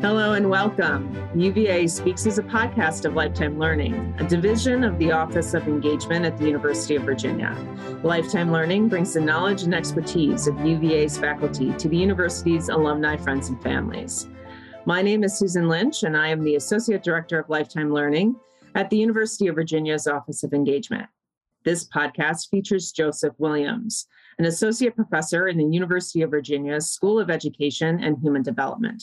Hello 0.00 0.34
and 0.34 0.48
welcome. 0.48 1.12
UVA 1.34 1.88
Speaks 1.88 2.24
is 2.24 2.38
a 2.38 2.42
podcast 2.44 3.04
of 3.04 3.14
Lifetime 3.14 3.58
Learning, 3.58 4.14
a 4.20 4.24
division 4.24 4.84
of 4.84 4.96
the 5.00 5.10
Office 5.10 5.54
of 5.54 5.66
Engagement 5.66 6.24
at 6.24 6.38
the 6.38 6.44
University 6.44 6.94
of 6.94 7.02
Virginia. 7.02 7.52
Lifetime 8.04 8.52
Learning 8.52 8.86
brings 8.86 9.12
the 9.12 9.20
knowledge 9.20 9.64
and 9.64 9.74
expertise 9.74 10.46
of 10.46 10.64
UVA's 10.64 11.18
faculty 11.18 11.72
to 11.72 11.88
the 11.88 11.96
university's 11.96 12.68
alumni, 12.68 13.16
friends, 13.16 13.48
and 13.48 13.60
families. 13.60 14.28
My 14.86 15.02
name 15.02 15.24
is 15.24 15.36
Susan 15.36 15.68
Lynch, 15.68 16.04
and 16.04 16.16
I 16.16 16.28
am 16.28 16.44
the 16.44 16.54
Associate 16.54 17.02
Director 17.02 17.40
of 17.40 17.50
Lifetime 17.50 17.92
Learning 17.92 18.36
at 18.76 18.90
the 18.90 18.98
University 18.98 19.48
of 19.48 19.56
Virginia's 19.56 20.06
Office 20.06 20.44
of 20.44 20.52
Engagement. 20.52 21.08
This 21.64 21.88
podcast 21.88 22.50
features 22.50 22.92
Joseph 22.92 23.34
Williams, 23.38 24.06
an 24.38 24.44
associate 24.44 24.94
professor 24.94 25.48
in 25.48 25.58
the 25.58 25.64
University 25.64 26.22
of 26.22 26.30
Virginia's 26.30 26.88
School 26.88 27.18
of 27.18 27.30
Education 27.30 27.98
and 28.00 28.16
Human 28.22 28.44
Development. 28.44 29.02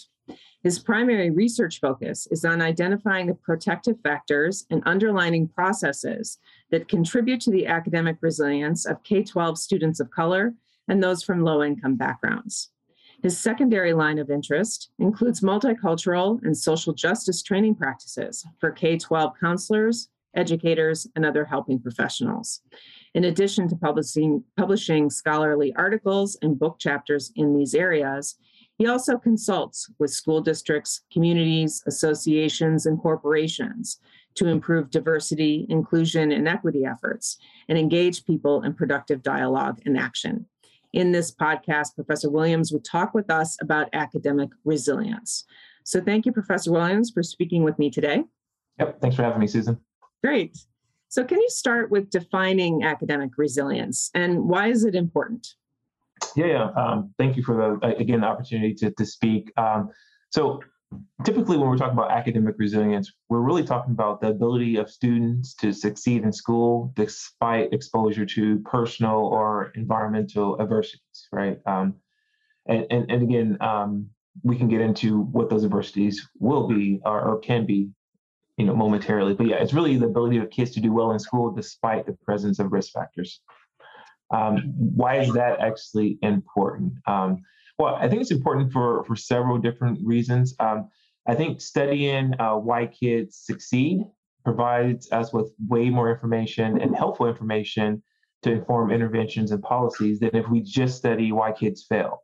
His 0.65 0.79
primary 0.79 1.29
research 1.29 1.79
focus 1.79 2.27
is 2.31 2.43
on 2.43 2.59
identifying 2.59 3.27
the 3.27 3.35
protective 3.35 4.01
factors 4.01 4.65
and 4.71 4.81
underlining 4.87 5.47
processes 5.47 6.39
that 6.71 6.87
contribute 6.87 7.39
to 7.41 7.51
the 7.51 7.67
academic 7.67 8.17
resilience 8.21 8.87
of 8.87 9.03
K 9.03 9.21
12 9.21 9.59
students 9.59 9.99
of 9.99 10.09
color 10.09 10.55
and 10.87 11.03
those 11.03 11.21
from 11.21 11.43
low 11.43 11.61
income 11.61 11.97
backgrounds. 11.97 12.71
His 13.21 13.39
secondary 13.39 13.93
line 13.93 14.17
of 14.17 14.31
interest 14.31 14.89
includes 14.97 15.41
multicultural 15.41 16.41
and 16.41 16.57
social 16.57 16.93
justice 16.93 17.43
training 17.43 17.75
practices 17.75 18.43
for 18.59 18.71
K 18.71 18.97
12 18.97 19.33
counselors, 19.39 20.09
educators, 20.35 21.05
and 21.15 21.27
other 21.27 21.45
helping 21.45 21.79
professionals. 21.79 22.61
In 23.13 23.25
addition 23.25 23.67
to 23.67 23.75
publishing, 23.75 24.43
publishing 24.57 25.11
scholarly 25.11 25.75
articles 25.75 26.39
and 26.41 26.57
book 26.57 26.79
chapters 26.79 27.31
in 27.35 27.55
these 27.55 27.75
areas, 27.75 28.37
he 28.77 28.87
also 28.87 29.17
consults 29.17 29.89
with 29.99 30.11
school 30.11 30.41
districts, 30.41 31.01
communities, 31.11 31.81
associations, 31.87 32.85
and 32.85 32.99
corporations 32.99 33.99
to 34.35 34.47
improve 34.47 34.91
diversity, 34.91 35.65
inclusion, 35.69 36.31
and 36.31 36.47
equity 36.47 36.85
efforts 36.85 37.37
and 37.69 37.77
engage 37.77 38.25
people 38.25 38.63
in 38.63 38.73
productive 38.73 39.23
dialogue 39.23 39.79
and 39.85 39.97
action. 39.97 40.45
In 40.91 41.11
this 41.11 41.33
podcast, 41.33 41.95
Professor 41.95 42.29
Williams 42.29 42.71
will 42.71 42.81
talk 42.81 43.13
with 43.13 43.29
us 43.29 43.57
about 43.61 43.89
academic 43.93 44.49
resilience. 44.65 45.45
So, 45.83 46.01
thank 46.01 46.25
you, 46.25 46.31
Professor 46.31 46.71
Williams, 46.71 47.11
for 47.11 47.23
speaking 47.23 47.63
with 47.63 47.77
me 47.79 47.89
today. 47.89 48.23
Yep, 48.79 49.01
thanks 49.01 49.15
for 49.15 49.23
having 49.23 49.39
me, 49.39 49.47
Susan. 49.47 49.79
Great. 50.23 50.57
So, 51.09 51.23
can 51.23 51.39
you 51.39 51.49
start 51.49 51.91
with 51.91 52.09
defining 52.09 52.83
academic 52.83 53.31
resilience 53.37 54.09
and 54.13 54.45
why 54.45 54.67
is 54.67 54.83
it 54.83 54.95
important? 54.95 55.55
Yeah, 56.35 56.45
yeah. 56.45 56.69
Um, 56.71 57.13
thank 57.17 57.37
you 57.37 57.43
for 57.43 57.55
the 57.55 57.87
again 57.97 58.21
the 58.21 58.27
opportunity 58.27 58.73
to 58.75 58.91
to 58.91 59.05
speak. 59.05 59.51
Um, 59.57 59.89
so 60.29 60.61
typically 61.23 61.57
when 61.57 61.67
we're 61.67 61.77
talking 61.77 61.97
about 61.97 62.11
academic 62.11 62.55
resilience, 62.57 63.11
we're 63.29 63.41
really 63.41 63.63
talking 63.63 63.91
about 63.91 64.21
the 64.21 64.27
ability 64.27 64.77
of 64.77 64.89
students 64.89 65.53
to 65.55 65.71
succeed 65.71 66.23
in 66.23 66.31
school 66.31 66.93
despite 66.95 67.73
exposure 67.73 68.25
to 68.25 68.59
personal 68.59 69.25
or 69.25 69.71
environmental 69.75 70.61
adversities, 70.61 71.27
right? 71.31 71.59
Um, 71.65 71.95
and, 72.67 72.85
and, 72.89 73.11
and 73.11 73.23
again, 73.23 73.57
um, 73.61 74.09
we 74.43 74.57
can 74.57 74.67
get 74.67 74.81
into 74.81 75.21
what 75.21 75.49
those 75.49 75.63
adversities 75.63 76.27
will 76.39 76.67
be 76.67 76.99
or, 77.05 77.21
or 77.21 77.39
can 77.39 77.65
be, 77.65 77.89
you 78.57 78.65
know, 78.65 78.75
momentarily. 78.75 79.33
But 79.33 79.47
yeah, 79.47 79.57
it's 79.57 79.73
really 79.73 79.97
the 79.97 80.07
ability 80.07 80.37
of 80.37 80.49
kids 80.49 80.71
to 80.71 80.79
do 80.79 80.91
well 80.91 81.11
in 81.11 81.19
school 81.19 81.51
despite 81.51 82.05
the 82.05 82.13
presence 82.25 82.59
of 82.59 82.71
risk 82.71 82.91
factors. 82.93 83.41
Um, 84.31 84.73
why 84.75 85.19
is 85.19 85.33
that 85.33 85.59
actually 85.59 86.17
important? 86.21 86.93
Um, 87.07 87.41
well, 87.77 87.95
I 87.95 88.07
think 88.07 88.21
it's 88.21 88.31
important 88.31 88.71
for 88.71 89.03
for 89.05 89.15
several 89.15 89.57
different 89.57 89.99
reasons. 90.03 90.55
Um, 90.59 90.89
I 91.27 91.35
think 91.35 91.61
studying 91.61 92.33
uh, 92.39 92.55
why 92.55 92.87
kids 92.87 93.37
succeed 93.43 94.01
provides 94.43 95.11
us 95.11 95.33
with 95.33 95.51
way 95.67 95.89
more 95.89 96.11
information 96.11 96.79
and 96.79 96.95
helpful 96.95 97.27
information 97.27 98.01
to 98.43 98.51
inform 98.51 98.91
interventions 98.91 99.51
and 99.51 99.61
policies 99.63 100.19
than 100.19 100.35
if 100.35 100.47
we 100.47 100.61
just 100.61 100.97
study 100.97 101.31
why 101.31 101.51
kids 101.51 101.83
fail. 101.89 102.21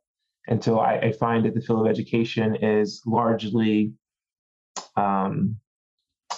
And 0.47 0.63
so 0.63 0.79
I, 0.79 1.00
I 1.00 1.12
find 1.13 1.45
that 1.45 1.56
the 1.56 1.62
field 1.62 1.81
of 1.81 1.88
education 1.88 2.56
is 2.56 3.01
largely 3.06 3.94
um, 4.95 5.57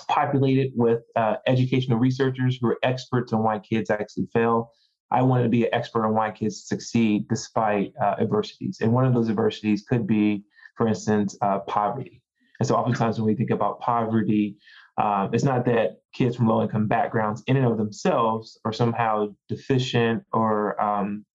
populated 0.08 0.72
with 0.76 1.02
uh, 1.16 1.36
educational 1.48 1.98
researchers 1.98 2.58
who 2.60 2.68
are 2.68 2.78
experts 2.84 3.34
on 3.34 3.44
why 3.44 3.60
kids 3.60 3.90
actually 3.90 4.28
fail 4.34 4.72
I 5.14 5.22
wanted 5.22 5.44
to 5.44 5.50
be 5.50 5.64
an 5.64 5.70
expert 5.74 6.06
on 6.06 6.14
why 6.14 6.32
kids 6.32 6.68
succeed 6.68 7.28
despite 7.30 7.94
uh, 8.02 8.16
adversities. 8.20 8.80
And 8.82 8.92
one 8.92 9.06
of 9.06 9.14
those 9.14 9.30
adversities 9.30 9.86
could 9.88 10.08
be, 10.08 10.44
for 10.76 10.88
instance, 10.88 11.38
uh, 11.42 11.60
poverty. 11.60 12.22
And 12.60 12.68
so 12.68 12.76
oftentimes 12.76 13.20
when 13.20 13.28
we 13.28 13.36
think 13.36 13.52
about 13.52 13.80
poverty, 13.80 14.58
uh, 14.98 15.28
it's 15.32 15.44
not 15.44 15.66
that 15.66 15.98
kids 16.14 16.36
from 16.36 16.48
low 16.48 16.62
income 16.64 16.88
backgrounds 16.88 17.44
in 17.48 17.58
and 17.58 17.66
of 17.66 17.78
themselves 17.78 18.60
are 18.66 18.74
somehow 18.74 19.28
deficient 19.50 20.24
or 20.34 20.82
um, 20.82 21.26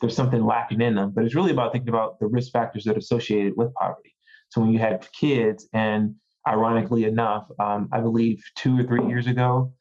there's 0.00 0.16
something 0.16 0.44
lacking 0.44 0.80
in 0.80 0.94
them, 0.94 1.12
but 1.14 1.24
it's 1.24 1.34
really 1.34 1.52
about 1.52 1.72
thinking 1.72 1.88
about 1.88 2.18
the 2.18 2.26
risk 2.26 2.52
factors 2.52 2.84
that 2.84 2.96
are 2.96 2.98
associated 2.98 3.54
with 3.56 3.72
poverty. 3.74 4.14
So 4.50 4.60
when 4.60 4.70
you 4.70 4.78
have 4.78 5.08
kids, 5.12 5.68
and 5.72 6.14
ironically 6.46 7.04
enough, 7.04 7.46
um, 7.58 7.88
I 7.92 8.00
believe 8.00 8.42
two 8.56 8.78
or 8.78 8.84
three 8.84 9.06
years 9.06 9.26
ago, 9.26 9.72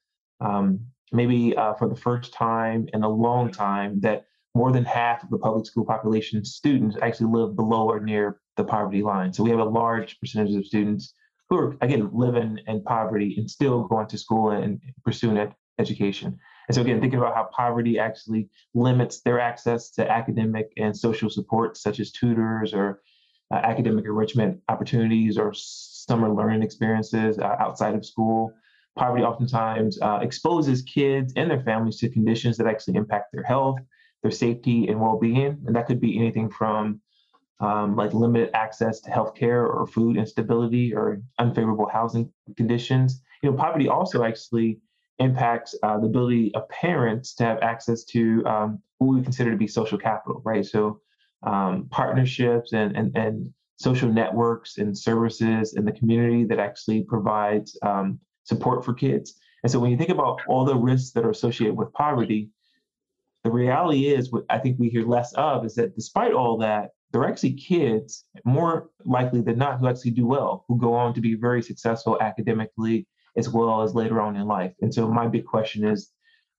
um, 0.41 0.79
maybe 1.11 1.55
uh, 1.55 1.73
for 1.73 1.87
the 1.87 1.95
first 1.95 2.33
time 2.33 2.87
in 2.93 3.03
a 3.03 3.09
long 3.09 3.51
time, 3.51 3.99
that 4.01 4.25
more 4.55 4.71
than 4.71 4.85
half 4.85 5.23
of 5.23 5.29
the 5.29 5.37
public 5.37 5.65
school 5.65 5.85
population 5.85 6.43
students 6.45 6.95
actually 7.01 7.31
live 7.31 7.55
below 7.55 7.89
or 7.89 7.99
near 7.99 8.39
the 8.55 8.63
poverty 8.63 9.03
line. 9.03 9.33
So 9.33 9.43
we 9.43 9.49
have 9.49 9.59
a 9.59 9.65
large 9.65 10.19
percentage 10.19 10.55
of 10.55 10.65
students 10.65 11.13
who 11.49 11.57
are, 11.57 11.77
again, 11.81 12.09
living 12.13 12.59
in 12.65 12.81
poverty 12.83 13.35
and 13.37 13.51
still 13.51 13.83
going 13.83 14.07
to 14.07 14.17
school 14.17 14.51
and 14.51 14.81
pursuing 15.03 15.37
ed- 15.37 15.55
education. 15.77 16.39
And 16.67 16.73
so, 16.73 16.81
again, 16.81 17.01
thinking 17.01 17.19
about 17.19 17.35
how 17.35 17.49
poverty 17.55 17.99
actually 17.99 18.49
limits 18.73 19.21
their 19.21 19.39
access 19.39 19.91
to 19.91 20.09
academic 20.09 20.71
and 20.77 20.97
social 20.97 21.29
support, 21.29 21.77
such 21.77 21.99
as 21.99 22.11
tutors 22.11 22.73
or 22.73 23.01
uh, 23.51 23.57
academic 23.57 24.05
enrichment 24.05 24.61
opportunities 24.69 25.37
or 25.37 25.53
summer 25.53 26.33
learning 26.33 26.63
experiences 26.63 27.37
uh, 27.37 27.55
outside 27.59 27.93
of 27.93 28.05
school 28.05 28.51
poverty 28.95 29.23
oftentimes 29.23 29.99
uh, 30.01 30.19
exposes 30.21 30.81
kids 30.81 31.33
and 31.35 31.49
their 31.49 31.61
families 31.61 31.97
to 31.97 32.09
conditions 32.09 32.57
that 32.57 32.67
actually 32.67 32.95
impact 32.95 33.31
their 33.33 33.43
health, 33.43 33.77
their 34.21 34.31
safety, 34.31 34.87
and 34.87 34.99
well-being. 34.99 35.61
And 35.65 35.75
that 35.75 35.87
could 35.87 35.99
be 35.99 36.17
anything 36.17 36.49
from 36.49 37.01
um, 37.59 37.95
like 37.95 38.13
limited 38.13 38.49
access 38.53 38.99
to 39.01 39.11
healthcare 39.11 39.63
or 39.63 39.87
food 39.87 40.17
instability 40.17 40.93
or 40.93 41.21
unfavorable 41.39 41.87
housing 41.87 42.31
conditions. 42.57 43.21
You 43.41 43.51
know, 43.51 43.57
poverty 43.57 43.87
also 43.87 44.23
actually 44.23 44.79
impacts 45.19 45.75
uh, 45.83 45.97
the 45.99 46.07
ability 46.07 46.53
of 46.55 46.67
parents 46.69 47.33
to 47.35 47.45
have 47.45 47.59
access 47.61 48.03
to 48.03 48.45
um, 48.45 48.81
what 48.97 49.15
we 49.15 49.23
consider 49.23 49.51
to 49.51 49.57
be 49.57 49.67
social 49.67 49.97
capital, 49.97 50.41
right? 50.43 50.65
So 50.65 50.99
um, 51.43 51.87
partnerships 51.91 52.73
and, 52.73 52.95
and, 52.95 53.15
and 53.15 53.53
social 53.77 54.11
networks 54.11 54.77
and 54.77 54.97
services 54.97 55.75
in 55.75 55.85
the 55.85 55.91
community 55.91 56.43
that 56.45 56.59
actually 56.59 57.03
provides 57.03 57.77
um, 57.81 58.19
support 58.45 58.85
for 58.85 58.93
kids. 58.93 59.37
And 59.63 59.71
so 59.71 59.79
when 59.79 59.91
you 59.91 59.97
think 59.97 60.11
about 60.11 60.41
all 60.47 60.63
the 60.65 60.75
risks 60.75 61.11
that 61.11 61.25
are 61.25 61.31
associated 61.31 61.75
with 61.75 61.91
poverty, 61.93 62.49
the 63.43 63.51
reality 63.51 64.07
is 64.07 64.31
what 64.31 64.45
I 64.49 64.57
think 64.57 64.79
we 64.79 64.89
hear 64.89 65.05
less 65.05 65.33
of 65.33 65.65
is 65.65 65.75
that 65.75 65.95
despite 65.95 66.33
all 66.33 66.57
that, 66.59 66.91
there 67.11 67.21
are 67.21 67.29
actually 67.29 67.53
kids 67.53 68.25
more 68.43 68.89
likely 69.05 69.41
than 69.41 69.57
not 69.57 69.79
who 69.79 69.87
actually 69.87 70.11
do 70.11 70.25
well, 70.25 70.65
who 70.67 70.77
go 70.77 70.93
on 70.93 71.13
to 71.13 71.21
be 71.21 71.35
very 71.35 71.61
successful 71.61 72.17
academically 72.21 73.07
as 73.37 73.49
well 73.49 73.81
as 73.81 73.93
later 73.93 74.21
on 74.21 74.35
in 74.35 74.47
life. 74.47 74.73
And 74.81 74.93
so 74.93 75.07
my 75.07 75.27
big 75.27 75.45
question 75.45 75.85
is, 75.85 76.11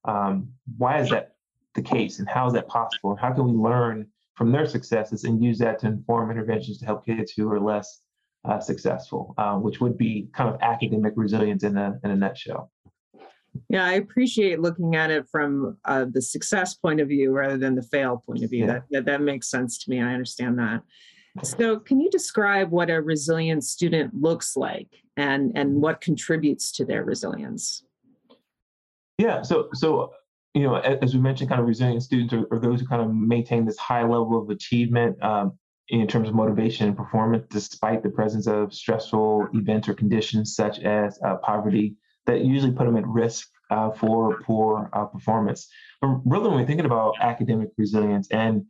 um, 0.05 0.49
why 0.77 0.99
is 0.99 1.09
that 1.09 1.35
the 1.75 1.81
case, 1.81 2.19
and 2.19 2.27
how 2.27 2.47
is 2.47 2.53
that 2.53 2.67
possible? 2.67 3.11
And 3.11 3.19
how 3.19 3.33
can 3.33 3.45
we 3.45 3.51
learn 3.51 4.07
from 4.35 4.51
their 4.51 4.65
successes 4.65 5.23
and 5.25 5.43
use 5.43 5.59
that 5.59 5.79
to 5.79 5.87
inform 5.87 6.31
interventions 6.31 6.77
to 6.79 6.85
help 6.85 7.05
kids 7.05 7.33
who 7.35 7.51
are 7.51 7.59
less 7.59 8.01
uh, 8.47 8.59
successful, 8.59 9.33
uh, 9.37 9.55
which 9.55 9.79
would 9.79 9.97
be 9.97 10.29
kind 10.33 10.53
of 10.53 10.61
academic 10.61 11.13
resilience 11.15 11.63
in 11.63 11.77
a, 11.77 11.99
in 12.03 12.11
a 12.11 12.15
nutshell. 12.15 12.71
Yeah, 13.69 13.85
I 13.85 13.93
appreciate 13.93 14.59
looking 14.59 14.95
at 14.95 15.09
it 15.09 15.27
from 15.29 15.77
uh, 15.85 16.05
the 16.09 16.21
success 16.21 16.75
point 16.75 16.99
of 16.99 17.07
view 17.07 17.31
rather 17.31 17.57
than 17.57 17.75
the 17.75 17.81
fail 17.81 18.23
point 18.25 18.43
of 18.43 18.49
view. 18.49 18.65
Yeah. 18.65 18.73
That, 18.73 18.83
that, 18.91 19.05
that 19.05 19.21
makes 19.21 19.49
sense 19.49 19.77
to 19.79 19.89
me. 19.89 20.01
I 20.01 20.13
understand 20.13 20.59
that. 20.59 20.81
So, 21.43 21.79
can 21.79 21.99
you 21.99 22.09
describe 22.09 22.71
what 22.71 22.89
a 22.89 23.01
resilient 23.01 23.63
student 23.63 24.13
looks 24.19 24.57
like 24.57 24.87
and 25.17 25.51
and 25.55 25.81
what 25.81 26.01
contributes 26.01 26.71
to 26.73 26.85
their 26.85 27.03
resilience? 27.03 27.83
Yeah. 29.19 29.43
So 29.43 29.69
so 29.73 30.13
you 30.53 30.63
know, 30.63 30.77
as 30.77 31.13
we 31.13 31.19
mentioned, 31.19 31.49
kind 31.49 31.61
of 31.61 31.67
resilient 31.67 32.01
students 32.01 32.33
are, 32.33 32.47
are 32.51 32.59
those 32.59 32.79
who 32.79 32.87
kind 32.87 33.01
of 33.01 33.13
maintain 33.13 33.65
this 33.65 33.77
high 33.77 34.01
level 34.01 34.41
of 34.41 34.49
achievement. 34.49 35.21
Um, 35.21 35.57
in 35.89 36.07
terms 36.07 36.27
of 36.27 36.35
motivation 36.35 36.87
and 36.87 36.97
performance, 36.97 37.45
despite 37.49 38.03
the 38.03 38.09
presence 38.09 38.47
of 38.47 38.73
stressful 38.73 39.47
events 39.53 39.87
or 39.87 39.93
conditions 39.93 40.55
such 40.55 40.79
as 40.79 41.19
uh, 41.23 41.35
poverty 41.37 41.95
that 42.25 42.43
usually 42.43 42.73
put 42.73 42.85
them 42.85 42.97
at 42.97 43.07
risk 43.07 43.47
uh, 43.71 43.91
for 43.91 44.41
poor 44.41 44.89
uh, 44.93 45.05
performance. 45.05 45.67
But 46.01 46.07
really, 46.25 46.49
when 46.49 46.59
we're 46.59 46.65
thinking 46.65 46.85
about 46.85 47.15
academic 47.21 47.69
resilience, 47.77 48.29
and 48.31 48.65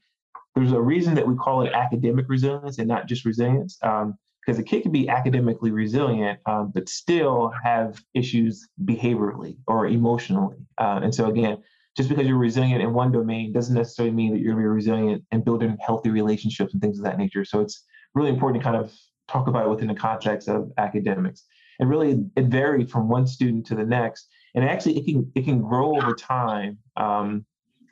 there's 0.55 0.71
a 0.71 0.81
reason 0.81 1.15
that 1.15 1.27
we 1.27 1.35
call 1.35 1.61
it 1.63 1.73
academic 1.73 2.25
resilience 2.29 2.77
and 2.79 2.87
not 2.87 3.07
just 3.07 3.25
resilience, 3.25 3.77
because 3.77 4.13
because 4.45 4.59
a 4.59 4.63
kid 4.63 4.83
can 4.83 4.91
be 4.91 5.09
academically 5.09 5.71
resilient, 5.71 6.39
um, 6.45 6.71
but 6.73 6.87
still 6.87 7.51
have 7.63 8.01
issues 8.13 8.67
behaviorally 8.85 9.57
or 9.67 9.87
emotionally. 9.87 10.55
Uh, 10.77 11.01
and 11.03 11.13
so 11.13 11.25
again, 11.25 11.57
just 11.97 12.09
because 12.09 12.27
you're 12.27 12.37
resilient 12.37 12.81
in 12.81 12.93
one 12.93 13.11
domain 13.11 13.51
doesn't 13.51 13.75
necessarily 13.75 14.13
mean 14.13 14.31
that 14.31 14.39
you're 14.39 14.53
going 14.53 14.63
to 14.63 14.69
be 14.69 14.75
resilient 14.75 15.23
and 15.31 15.43
building 15.43 15.75
healthy 15.81 16.11
relationships 16.11 16.71
and 16.73 16.81
things 16.81 16.99
of 16.99 17.03
that 17.03 17.17
nature. 17.17 17.43
So 17.43 17.59
it's 17.59 17.83
really 18.13 18.29
important 18.29 18.61
to 18.61 18.69
kind 18.69 18.79
of 18.79 18.93
talk 19.27 19.47
about 19.47 19.65
it 19.65 19.69
within 19.69 19.87
the 19.87 19.95
context 19.95 20.47
of 20.47 20.71
academics. 20.77 21.45
And 21.79 21.89
really, 21.89 22.23
it 22.35 22.45
varied 22.45 22.89
from 22.89 23.09
one 23.09 23.27
student 23.27 23.65
to 23.67 23.75
the 23.75 23.83
next, 23.83 24.29
and 24.55 24.63
actually, 24.63 24.97
it 24.97 25.05
can 25.05 25.31
it 25.35 25.45
can 25.45 25.61
grow 25.61 25.95
over 25.97 26.13
time 26.13 26.79
um, 26.95 27.45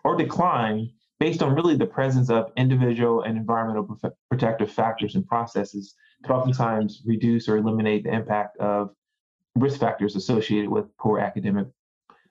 or 0.03 0.15
decline 0.15 0.89
based 1.19 1.43
on 1.43 1.53
really 1.53 1.75
the 1.77 1.85
presence 1.85 2.29
of 2.29 2.51
individual 2.57 3.21
and 3.21 3.37
environmental 3.37 3.99
protective 4.29 4.71
factors 4.71 5.15
and 5.15 5.27
processes 5.27 5.93
that 6.21 6.31
oftentimes 6.31 7.03
reduce 7.05 7.47
or 7.47 7.57
eliminate 7.57 8.03
the 8.03 8.13
impact 8.13 8.57
of 8.57 8.89
risk 9.55 9.79
factors 9.79 10.15
associated 10.15 10.69
with 10.69 10.85
poor 10.97 11.19
academic 11.19 11.67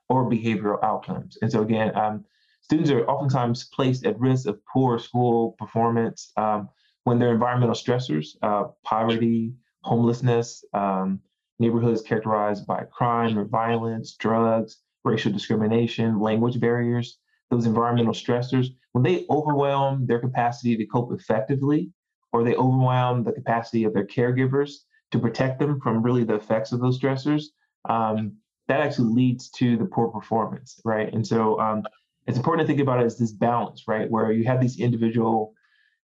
or 0.08 0.28
behavioral 0.30 0.82
outcomes. 0.82 1.38
And 1.40 1.50
so, 1.50 1.62
again, 1.62 1.96
um, 1.96 2.24
students 2.60 2.90
are 2.90 3.06
oftentimes 3.06 3.68
placed 3.72 4.04
at 4.06 4.18
risk 4.18 4.46
of 4.46 4.58
poor 4.66 4.98
school 4.98 5.54
performance 5.58 6.32
um, 6.36 6.68
when 7.04 7.18
their 7.18 7.32
environmental 7.32 7.74
stressors, 7.74 8.36
uh, 8.42 8.64
poverty, 8.84 9.54
homelessness, 9.82 10.64
um, 10.72 11.20
neighborhoods 11.58 12.02
characterized 12.02 12.66
by 12.66 12.82
crime 12.92 13.38
or 13.38 13.44
violence, 13.44 14.16
drugs, 14.16 14.78
racial 15.04 15.30
discrimination, 15.30 16.18
language 16.18 16.58
barriers, 16.58 17.18
those 17.50 17.66
environmental 17.66 18.14
stressors, 18.14 18.68
when 18.92 19.04
they 19.04 19.26
overwhelm 19.28 20.06
their 20.06 20.18
capacity 20.18 20.76
to 20.76 20.86
cope 20.86 21.12
effectively, 21.12 21.90
or 22.32 22.42
they 22.42 22.56
overwhelm 22.56 23.22
the 23.22 23.32
capacity 23.32 23.84
of 23.84 23.92
their 23.92 24.06
caregivers 24.06 24.70
to 25.10 25.18
protect 25.18 25.60
them 25.60 25.80
from 25.80 26.02
really 26.02 26.24
the 26.24 26.34
effects 26.34 26.72
of 26.72 26.80
those 26.80 26.98
stressors, 26.98 27.44
um, 27.88 28.36
that 28.68 28.80
actually 28.80 29.12
leads 29.12 29.50
to 29.50 29.76
the 29.76 29.84
poor 29.84 30.08
performance, 30.08 30.80
right? 30.84 31.12
And 31.12 31.26
so 31.26 31.60
um, 31.60 31.82
it's 32.26 32.36
important 32.36 32.66
to 32.66 32.70
think 32.70 32.80
about 32.80 33.00
it 33.00 33.06
as 33.06 33.18
this 33.18 33.32
balance, 33.32 33.84
right? 33.86 34.10
Where 34.10 34.32
you 34.32 34.44
have 34.44 34.60
these 34.60 34.80
individual 34.80 35.52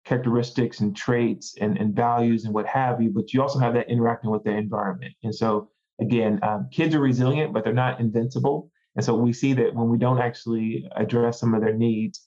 characteristics 0.05 0.79
and 0.79 0.95
traits 0.95 1.55
and, 1.61 1.77
and 1.77 1.95
values 1.95 2.45
and 2.45 2.53
what 2.53 2.65
have 2.65 3.01
you, 3.01 3.11
but 3.11 3.33
you 3.33 3.41
also 3.41 3.59
have 3.59 3.73
that 3.75 3.89
interacting 3.89 4.31
with 4.31 4.43
the 4.43 4.51
environment. 4.51 5.13
And 5.23 5.33
so 5.33 5.69
again, 6.01 6.39
um, 6.43 6.67
kids 6.71 6.95
are 6.95 6.99
resilient, 6.99 7.53
but 7.53 7.63
they're 7.63 7.73
not 7.73 7.99
invincible. 7.99 8.71
And 8.95 9.05
so 9.05 9.13
we 9.13 9.33
see 9.33 9.53
that 9.53 9.73
when 9.73 9.89
we 9.89 9.97
don't 9.97 10.19
actually 10.19 10.89
address 10.95 11.39
some 11.39 11.53
of 11.53 11.61
their 11.61 11.75
needs, 11.75 12.23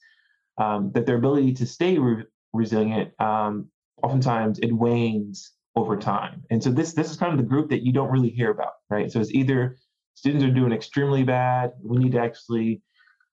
um, 0.57 0.91
that 0.93 1.05
their 1.05 1.17
ability 1.17 1.53
to 1.55 1.65
stay 1.65 1.97
re- 1.97 2.23
resilient, 2.53 3.11
um, 3.19 3.67
oftentimes 4.01 4.59
it 4.59 4.71
wanes 4.71 5.51
over 5.75 5.97
time. 5.97 6.43
And 6.51 6.63
so 6.63 6.69
this 6.69 6.93
this 6.93 7.09
is 7.09 7.17
kind 7.17 7.31
of 7.31 7.37
the 7.37 7.49
group 7.49 7.69
that 7.69 7.83
you 7.83 7.91
don't 7.91 8.11
really 8.11 8.29
hear 8.29 8.51
about, 8.51 8.73
right? 8.89 9.11
So 9.11 9.19
it's 9.19 9.31
either 9.31 9.77
students 10.13 10.43
are 10.43 10.51
doing 10.51 10.71
extremely 10.71 11.23
bad, 11.23 11.73
we 11.83 11.97
need 11.97 12.11
to 12.13 12.21
actually 12.21 12.81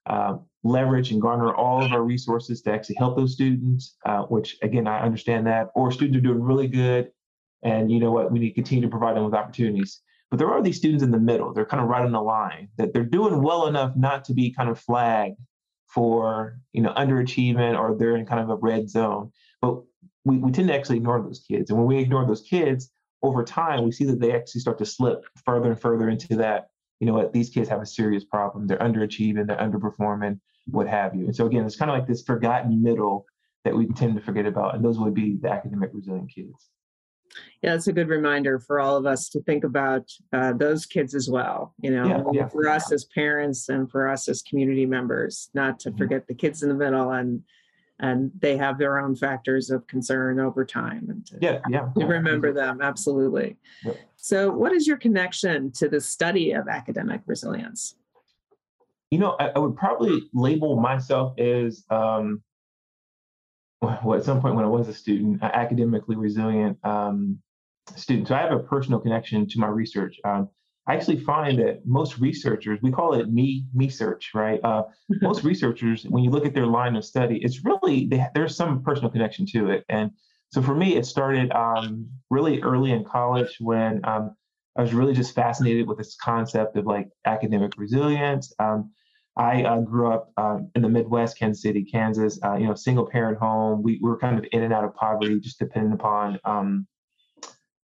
uh, 0.06 0.36
leverage 0.64 1.10
and 1.12 1.20
garner 1.20 1.54
all 1.54 1.84
of 1.84 1.92
our 1.92 2.02
resources 2.02 2.62
to 2.62 2.72
actually 2.72 2.96
help 2.96 3.16
those 3.16 3.34
students, 3.34 3.96
uh, 4.06 4.22
which 4.22 4.56
again, 4.62 4.86
I 4.86 5.00
understand 5.00 5.46
that, 5.46 5.68
or 5.74 5.92
students 5.92 6.18
are 6.18 6.22
doing 6.22 6.42
really 6.42 6.68
good. 6.68 7.10
And 7.62 7.90
you 7.90 8.00
know 8.00 8.10
what, 8.10 8.32
we 8.32 8.38
need 8.38 8.48
to 8.48 8.54
continue 8.54 8.82
to 8.82 8.90
provide 8.90 9.16
them 9.16 9.24
with 9.24 9.34
opportunities. 9.34 10.00
But 10.30 10.38
there 10.38 10.50
are 10.50 10.62
these 10.62 10.76
students 10.76 11.02
in 11.02 11.10
the 11.10 11.18
middle, 11.18 11.52
they're 11.52 11.66
kind 11.66 11.82
of 11.82 11.88
right 11.88 12.04
on 12.04 12.12
the 12.12 12.22
line, 12.22 12.68
that 12.78 12.92
they're 12.92 13.04
doing 13.04 13.42
well 13.42 13.66
enough 13.66 13.96
not 13.96 14.24
to 14.26 14.34
be 14.34 14.52
kind 14.52 14.70
of 14.70 14.78
flagged 14.78 15.38
for, 15.88 16.58
you 16.72 16.82
know, 16.82 16.92
underachievement 16.94 17.78
or 17.78 17.96
they're 17.96 18.16
in 18.16 18.26
kind 18.26 18.40
of 18.40 18.48
a 18.48 18.56
red 18.56 18.88
zone. 18.88 19.32
But 19.60 19.82
we, 20.24 20.38
we 20.38 20.52
tend 20.52 20.68
to 20.68 20.74
actually 20.74 20.98
ignore 20.98 21.20
those 21.20 21.44
kids. 21.46 21.70
And 21.70 21.78
when 21.78 21.88
we 21.88 21.98
ignore 21.98 22.26
those 22.26 22.42
kids, 22.42 22.90
over 23.22 23.44
time, 23.44 23.84
we 23.84 23.92
see 23.92 24.04
that 24.04 24.20
they 24.20 24.32
actually 24.32 24.60
start 24.60 24.78
to 24.78 24.86
slip 24.86 25.24
further 25.44 25.70
and 25.70 25.80
further 25.80 26.08
into 26.08 26.36
that 26.36 26.70
you 27.00 27.06
know 27.06 27.14
what, 27.14 27.32
these 27.32 27.48
kids 27.48 27.68
have 27.68 27.80
a 27.80 27.86
serious 27.86 28.24
problem. 28.24 28.66
They're 28.66 28.78
underachieving, 28.78 29.46
they're 29.46 29.56
underperforming, 29.56 30.38
what 30.66 30.86
have 30.86 31.14
you. 31.14 31.24
And 31.24 31.34
so 31.34 31.46
again, 31.46 31.64
it's 31.64 31.76
kind 31.76 31.90
of 31.90 31.96
like 31.96 32.06
this 32.06 32.22
forgotten 32.22 32.82
middle 32.82 33.24
that 33.64 33.74
we 33.74 33.86
tend 33.86 34.14
to 34.16 34.22
forget 34.22 34.46
about, 34.46 34.74
and 34.74 34.84
those 34.84 34.98
would 34.98 35.14
be 35.14 35.36
the 35.40 35.50
academic 35.50 35.90
resilient 35.92 36.30
kids. 36.32 36.70
Yeah, 37.62 37.74
it's 37.74 37.86
a 37.86 37.92
good 37.92 38.08
reminder 38.08 38.58
for 38.58 38.80
all 38.80 38.96
of 38.96 39.06
us 39.06 39.28
to 39.30 39.42
think 39.42 39.64
about 39.64 40.10
uh, 40.32 40.52
those 40.52 40.84
kids 40.84 41.14
as 41.14 41.28
well. 41.30 41.74
You 41.80 41.90
know, 41.92 42.06
yeah, 42.32 42.40
yeah, 42.40 42.48
for 42.48 42.68
us 42.68 42.90
as 42.90 43.04
parents 43.04 43.68
and 43.68 43.90
for 43.90 44.08
us 44.08 44.28
as 44.28 44.42
community 44.42 44.84
members, 44.84 45.48
not 45.54 45.78
to 45.80 45.90
mm-hmm. 45.90 45.98
forget 45.98 46.26
the 46.26 46.34
kids 46.34 46.62
in 46.62 46.68
the 46.68 46.74
middle 46.74 47.12
and 47.12 47.42
and 48.00 48.30
they 48.40 48.56
have 48.56 48.78
their 48.78 48.98
own 48.98 49.14
factors 49.14 49.70
of 49.70 49.86
concern 49.86 50.40
over 50.40 50.64
time 50.64 51.06
and 51.08 51.26
to, 51.26 51.38
yeah 51.40 51.60
yeah. 51.68 51.88
to 51.96 52.06
remember 52.06 52.52
them 52.52 52.80
absolutely. 52.82 53.56
Yep. 53.84 53.96
so 54.16 54.50
what 54.50 54.72
is 54.72 54.86
your 54.86 54.96
connection 54.96 55.70
to 55.72 55.88
the 55.88 56.00
study 56.00 56.52
of 56.52 56.68
academic 56.68 57.20
resilience? 57.26 57.94
You 59.10 59.18
know 59.18 59.36
i, 59.38 59.48
I 59.48 59.58
would 59.58 59.76
probably 59.76 60.28
label 60.32 60.80
myself 60.80 61.38
as 61.38 61.84
um, 61.90 62.42
well 63.80 64.14
at 64.14 64.24
some 64.24 64.40
point 64.40 64.54
when 64.54 64.64
i 64.64 64.68
was 64.68 64.88
a 64.88 64.94
student 64.94 65.42
academically 65.42 66.16
resilient 66.16 66.78
um, 66.84 67.38
student. 67.96 68.28
So 68.28 68.34
i 68.34 68.40
have 68.40 68.52
a 68.52 68.60
personal 68.60 69.00
connection 69.00 69.48
to 69.48 69.58
my 69.58 69.68
research. 69.68 70.18
Um, 70.24 70.48
I 70.90 70.94
actually 70.94 71.20
find 71.20 71.56
that 71.60 71.86
most 71.86 72.18
researchers, 72.18 72.80
we 72.82 72.90
call 72.90 73.14
it 73.14 73.30
me 73.30 73.64
me 73.72 73.88
search, 73.88 74.32
right? 74.34 74.58
Uh, 74.64 74.82
most 75.22 75.44
researchers, 75.44 76.02
when 76.02 76.24
you 76.24 76.30
look 76.30 76.44
at 76.44 76.52
their 76.52 76.66
line 76.66 76.96
of 76.96 77.04
study, 77.04 77.38
it's 77.44 77.64
really 77.64 78.08
they, 78.08 78.26
there's 78.34 78.56
some 78.56 78.82
personal 78.82 79.08
connection 79.08 79.46
to 79.52 79.70
it. 79.70 79.84
And 79.88 80.10
so 80.48 80.60
for 80.60 80.74
me, 80.74 80.96
it 80.96 81.06
started 81.06 81.52
um, 81.52 82.08
really 82.28 82.60
early 82.62 82.90
in 82.90 83.04
college 83.04 83.56
when 83.60 84.00
um, 84.04 84.34
I 84.76 84.82
was 84.82 84.92
really 84.92 85.14
just 85.14 85.32
fascinated 85.32 85.86
with 85.86 85.96
this 85.96 86.16
concept 86.16 86.76
of 86.76 86.86
like 86.86 87.08
academic 87.24 87.74
resilience. 87.76 88.52
Um, 88.58 88.90
I 89.36 89.62
uh, 89.62 89.82
grew 89.82 90.12
up 90.12 90.32
um, 90.38 90.72
in 90.74 90.82
the 90.82 90.88
Midwest, 90.88 91.38
Kansas 91.38 91.62
City, 91.62 91.84
Kansas. 91.84 92.40
Uh, 92.44 92.56
you 92.56 92.66
know, 92.66 92.74
single 92.74 93.06
parent 93.06 93.38
home. 93.38 93.84
We, 93.84 94.00
we, 94.02 94.10
were 94.10 94.18
kind 94.18 94.36
of 94.36 94.44
in 94.50 94.64
and 94.64 94.72
out 94.72 94.82
of 94.82 94.96
poverty, 94.96 95.38
just 95.38 95.60
depending 95.60 95.92
upon 95.92 96.40
um, 96.44 96.88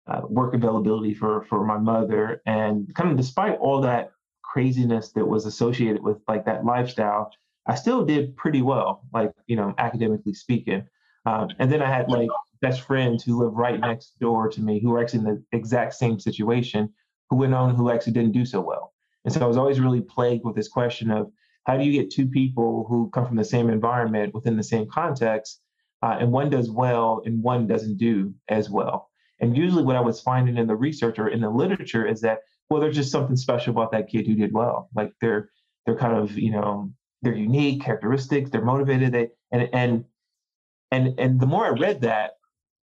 uh, 0.07 0.22
work 0.28 0.54
availability 0.54 1.13
for 1.13 1.44
for 1.46 1.66
my 1.66 1.78
mother. 1.78 2.42
And 2.46 2.94
kind 2.96 3.12
of 3.12 3.18
despite 3.18 3.57
all 3.60 3.81
that 3.81 4.12
craziness 4.44 5.12
that 5.12 5.25
was 5.25 5.46
associated 5.46 6.02
with 6.02 6.18
like 6.28 6.46
that 6.46 6.63
lifestyle 6.63 7.30
i 7.68 7.75
still 7.75 8.06
did 8.06 8.38
pretty 8.38 8.62
well 8.62 9.02
like 9.13 9.31
you 9.48 9.56
know 9.56 9.74
academically 9.78 10.34
speaking. 10.34 10.88
Um, 11.25 11.50
and 11.60 11.72
then 11.72 11.81
i 11.81 11.90
had 11.90 12.10
like 12.10 12.30
best 12.62 12.81
friends 12.81 13.24
who 13.24 13.38
lived 13.44 13.58
right 13.58 13.80
next 13.80 14.18
door 14.20 14.48
to 14.50 14.62
me 14.62 14.80
who 14.80 14.91
were 14.91 15.01
actually 15.01 15.20
in 15.20 15.25
the 15.25 15.44
exact 15.51 15.94
same 15.96 16.20
situation 16.20 16.89
who 17.30 17.38
went 17.38 17.53
on 17.53 17.75
who 17.75 17.89
actually 17.89 18.13
didn't 18.13 18.32
do 18.32 18.46
so 18.46 18.62
well. 18.62 18.94
And 19.25 19.34
so 19.34 19.41
i 19.41 19.46
was 19.46 19.58
always 19.58 19.80
really 19.80 20.01
plagued 20.01 20.46
with 20.46 20.56
this 20.56 20.70
question 20.70 21.12
of 21.12 21.32
how 21.65 21.77
do 21.77 21.84
you 21.84 21.91
get 21.91 22.12
two 22.12 22.27
people 22.27 22.86
who 22.88 23.10
come 23.10 23.25
from 23.25 23.38
the 23.38 23.44
same 23.44 23.70
environment 23.70 24.34
within 24.34 24.56
the 24.56 24.63
same 24.63 24.88
context 24.88 25.60
uh, 26.03 26.18
and 26.20 26.32
one 26.32 26.50
does 26.50 26.70
well 26.70 27.22
and 27.25 27.41
one 27.44 27.68
doesn't 27.68 27.98
do 27.98 28.34
as 28.48 28.70
well 28.70 29.10
and 29.39 29.58
usually, 29.58 29.84
what 29.84 29.96
I 29.96 30.01
was 30.01 30.22
finding 30.22 30.58
in 30.58 30.68
the 30.68 30.75
research 30.75 31.20
or 31.20 31.27
in 31.27 31.42
the 31.42 31.50
literature 31.50 32.06
is 32.06 32.22
that, 32.22 32.39
well, 32.70 32.80
there's 32.80 32.96
just 32.96 33.12
something 33.12 33.36
special 33.36 33.72
about 33.72 33.92
that 33.92 34.10
kid 34.10 34.25
who 34.27 34.36
did 34.36 34.54
well. 34.54 34.89
Like 34.96 35.13
they're 35.22 35.50
they're 35.86 35.98
kind 35.98 36.18
of 36.18 36.38
you 36.38 36.51
know 36.51 36.92
they're 37.22 37.36
unique 37.36 37.82
characteristics. 37.82 38.50
They're 38.50 38.63
motivated. 38.63 39.12
They 39.13 39.30
and 39.51 39.70
and 39.74 40.06
and 40.92 41.20
and 41.20 41.39
the 41.39 41.48
more 41.48 41.65
I 41.65 41.70
read 41.70 42.01
that, 42.01 42.32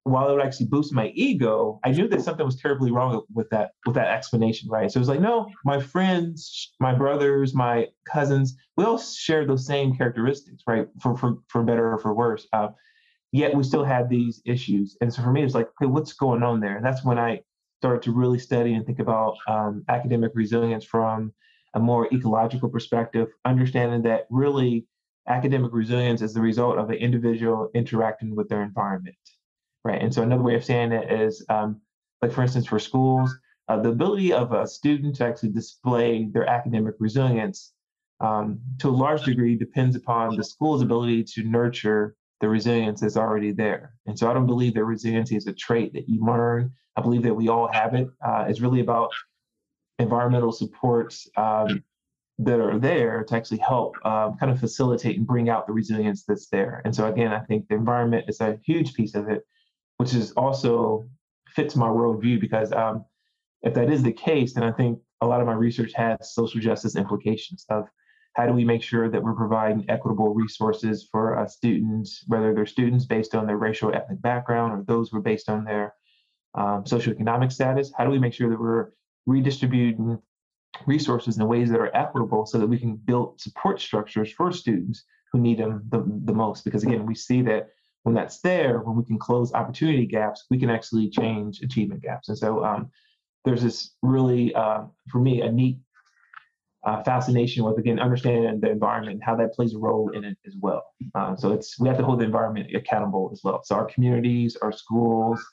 while 0.05 0.29
it 0.29 0.33
would 0.33 0.43
actually 0.43 0.67
boost 0.67 0.93
my 0.93 1.09
ego, 1.15 1.81
I 1.85 1.93
knew 1.93 2.09
that 2.09 2.23
something 2.23 2.45
was 2.45 2.61
terribly 2.61 2.91
wrong 2.91 3.23
with 3.33 3.49
that 3.51 3.71
with 3.87 3.95
that 3.95 4.09
explanation, 4.09 4.69
right? 4.69 4.91
So 4.91 4.99
it 4.99 5.01
was 5.01 5.09
like, 5.09 5.21
no, 5.21 5.49
my 5.65 5.81
friends, 5.81 6.73
my 6.81 6.95
brothers, 6.95 7.55
my 7.55 7.89
cousins, 8.07 8.57
we 8.77 8.85
all 8.85 8.99
share 8.99 9.47
those 9.47 9.67
same 9.67 9.97
characteristics, 9.97 10.63
right? 10.67 10.89
For 11.01 11.17
for 11.17 11.37
for 11.49 11.63
better 11.63 11.93
or 11.93 11.99
for 11.99 12.15
worse. 12.15 12.47
Uh, 12.53 12.69
yet 13.33 13.55
we 13.55 13.63
still 13.65 13.85
had 13.85 14.09
these 14.09 14.43
issues. 14.45 14.97
And 15.01 15.13
so 15.13 15.23
for 15.23 15.33
me, 15.33 15.43
it's 15.43 15.55
like, 15.55 15.69
okay, 15.69 15.87
what's 15.87 16.13
going 16.13 16.43
on 16.43 16.61
there? 16.61 16.77
And 16.77 16.85
that's 16.85 17.05
when 17.05 17.19
I 17.19 17.41
started 17.81 18.03
to 18.03 18.13
really 18.13 18.39
study 18.39 18.75
and 18.75 18.87
think 18.87 19.01
about 19.01 19.37
um, 19.49 19.85
academic 19.89 20.33
resilience 20.35 20.85
from 20.85 21.33
a 21.75 21.81
more 21.81 22.07
ecological 22.13 22.69
perspective, 22.69 23.29
understanding 23.45 24.03
that 24.03 24.27
really 24.31 24.87
academic 25.29 25.73
resilience 25.73 26.21
is 26.21 26.35
the 26.35 26.41
result 26.41 26.79
of 26.79 26.91
an 26.91 26.97
individual 26.97 27.71
interacting 27.75 28.37
with 28.37 28.49
their 28.49 28.63
environment, 28.63 29.17
right? 29.85 30.01
And 30.01 30.13
so 30.13 30.23
another 30.23 30.43
way 30.43 30.55
of 30.55 30.65
saying 30.65 30.93
it 30.93 31.11
is, 31.11 31.45
um, 31.49 31.81
like 32.21 32.33
for 32.33 32.43
instance, 32.43 32.67
for 32.67 32.79
schools, 32.79 33.35
uh, 33.69 33.81
the 33.81 33.89
ability 33.89 34.33
of 34.33 34.53
a 34.53 34.67
student 34.67 35.17
to 35.17 35.25
actually 35.25 35.51
display 35.51 36.29
their 36.31 36.47
academic 36.47 36.95
resilience 36.99 37.73
um, 38.21 38.61
to 38.79 38.89
a 38.89 38.91
large 38.91 39.25
degree 39.25 39.57
depends 39.57 39.97
upon 39.97 40.37
the 40.37 40.45
school's 40.45 40.83
ability 40.83 41.25
to 41.25 41.43
nurture 41.43 42.15
the 42.43 42.49
resilience 42.49 43.05
is 43.05 43.17
already 43.17 43.53
there. 43.53 43.95
And 44.07 44.19
so 44.19 44.29
I 44.29 44.35
don't 44.35 44.47
believe 44.47 44.75
that 44.75 44.85
resiliency 44.85 45.37
is 45.37 45.47
a 45.47 45.53
trait 45.53 45.93
that 45.93 46.09
you 46.09 46.23
learn. 46.27 46.73
I 46.97 47.01
believe 47.01 47.23
that 47.23 47.33
we 47.33 47.49
all 47.49 47.69
have 47.69 47.95
it. 47.95 48.09
Uh, 48.21 48.47
it's 48.49 48.61
really 48.61 48.81
about 48.81 49.11
environmental 50.01 50.51
supports 50.51 51.29
um, 51.37 51.85
that 52.41 52.59
are 52.59 52.81
there 52.81 53.23
to 53.23 53.37
actually 53.37 53.59
help 53.59 53.95
um, 54.05 54.37
kind 54.39 54.51
of 54.51 54.59
facilitate 54.59 55.17
and 55.17 55.27
bring 55.27 55.49
out 55.51 55.69
the 55.69 55.73
resilience 55.73 56.25
that's 56.25 56.49
there. 56.49 56.83
And 56.85 56.93
so 56.93 57.07
again, 57.07 57.33
I 57.33 57.39
think 57.39 57.69
the 57.69 57.77
environment 57.77 58.25
is 58.29 58.41
a 58.41 58.59
huge 58.67 58.93
piece 58.95 59.15
of 59.15 59.29
it, 59.29 59.47
which 59.99 60.13
is 60.13 60.33
also 60.33 61.09
fits 61.47 61.77
my 61.77 61.87
worldview 61.87 62.41
because 62.41 62.73
um, 62.73 63.05
if 63.63 63.73
that 63.75 63.89
is 63.89 64.03
the 64.03 64.13
case, 64.13 64.55
then 64.55 64.65
I 64.65 64.73
think 64.73 64.99
a 65.21 65.27
lot 65.29 65.41
of 65.41 65.47
my 65.47 65.55
research 65.55 65.93
has 65.95 66.35
social 66.35 66.61
justice 66.61 66.97
implications 66.97 67.65
of 67.71 67.87
how 68.35 68.47
do 68.47 68.53
we 68.53 68.65
make 68.65 68.83
sure 68.83 69.11
that 69.11 69.23
we're 69.23 69.35
providing 69.35 69.85
equitable 69.89 70.33
resources 70.35 71.07
for 71.11 71.39
uh, 71.39 71.47
students, 71.47 72.25
whether 72.29 72.55
they're 72.55 72.67
students 72.67 73.05
based 73.05 73.35
on 73.35 73.47
their 73.47 73.59
racial 73.59 73.95
ethnic 73.95 74.23
background 74.23 74.73
or 74.73 74.83
those 74.85 75.11
who 75.11 75.19
are 75.19 75.23
based 75.23 75.49
on 75.49 75.65
their 75.65 75.95
um, 76.55 76.85
socioeconomic 76.85 77.53
status? 77.53 77.93
How 77.97 78.05
do 78.05 78.11
we 78.11 78.19
make 78.19 78.33
sure 78.33 78.49
that 78.49 78.61
we're 78.61 78.91
redistributing 79.27 80.19
resources 80.87 81.39
in 81.39 81.47
ways 81.47 81.71
that 81.71 81.81
are 81.81 81.95
equitable 81.95 82.47
so 82.47 82.59
that 82.59 82.67
we 82.67 82.79
can 82.79 82.97
build 82.97 83.41
support 83.41 83.81
structures 83.81 84.33
for 84.33 84.51
students 84.51 85.05
who 85.33 85.41
need 85.41 85.59
them 85.59 85.83
the, 85.91 86.03
the 86.25 86.33
most? 86.33 86.65
Because 86.65 86.85
again, 86.85 87.05
we 87.07 87.15
see 87.15 87.43
that 87.43 87.69
when 88.05 88.15
that's 88.15 88.41
there, 88.41 88.81
when 88.81 88.97
we 88.97 89.05
can 89.05 89.19
close 89.19 89.53
opportunity 89.53 90.07
gaps, 90.07 90.47
we 90.51 90.59
can 90.59 90.71
actually 90.71 91.09
change 91.11 91.61
achievement 91.61 92.03
gaps. 92.03 92.29
And 92.31 92.39
so 92.39 92.65
um, 92.65 92.91
there's 93.45 93.63
this 93.63 93.93
really, 94.03 94.55
uh, 94.55 94.85
for 95.11 95.19
me, 95.21 95.43
a 95.43 95.53
neat 95.53 95.79
uh, 96.85 97.03
fascination 97.05 97.65
with 97.65 97.79
again 97.79 97.99
understanding 97.99 98.61
the 98.61 98.71
environment 98.71 99.15
and 99.15 99.23
how 99.23 99.37
that 99.37 99.53
plays 99.53 99.75
a 99.75 99.79
role 99.79 100.11
in 100.11 100.25
it 100.25 100.37
as 100.47 100.55
well. 100.61 100.83
Uh, 101.15 101.37
so 101.37 101.53
it's 101.53 101.79
we 101.79 101.89
have 101.89 101.99
to 101.99 102.05
hold 102.05 102.21
the 102.21 102.25
environment 102.25 102.75
accountable 102.75 103.31
as 103.33 103.41
well. 103.45 103.63
So 103.65 103.77
our 103.77 103.87
communities, 103.87 104.57
our 104.63 104.73
schools, 104.73 105.45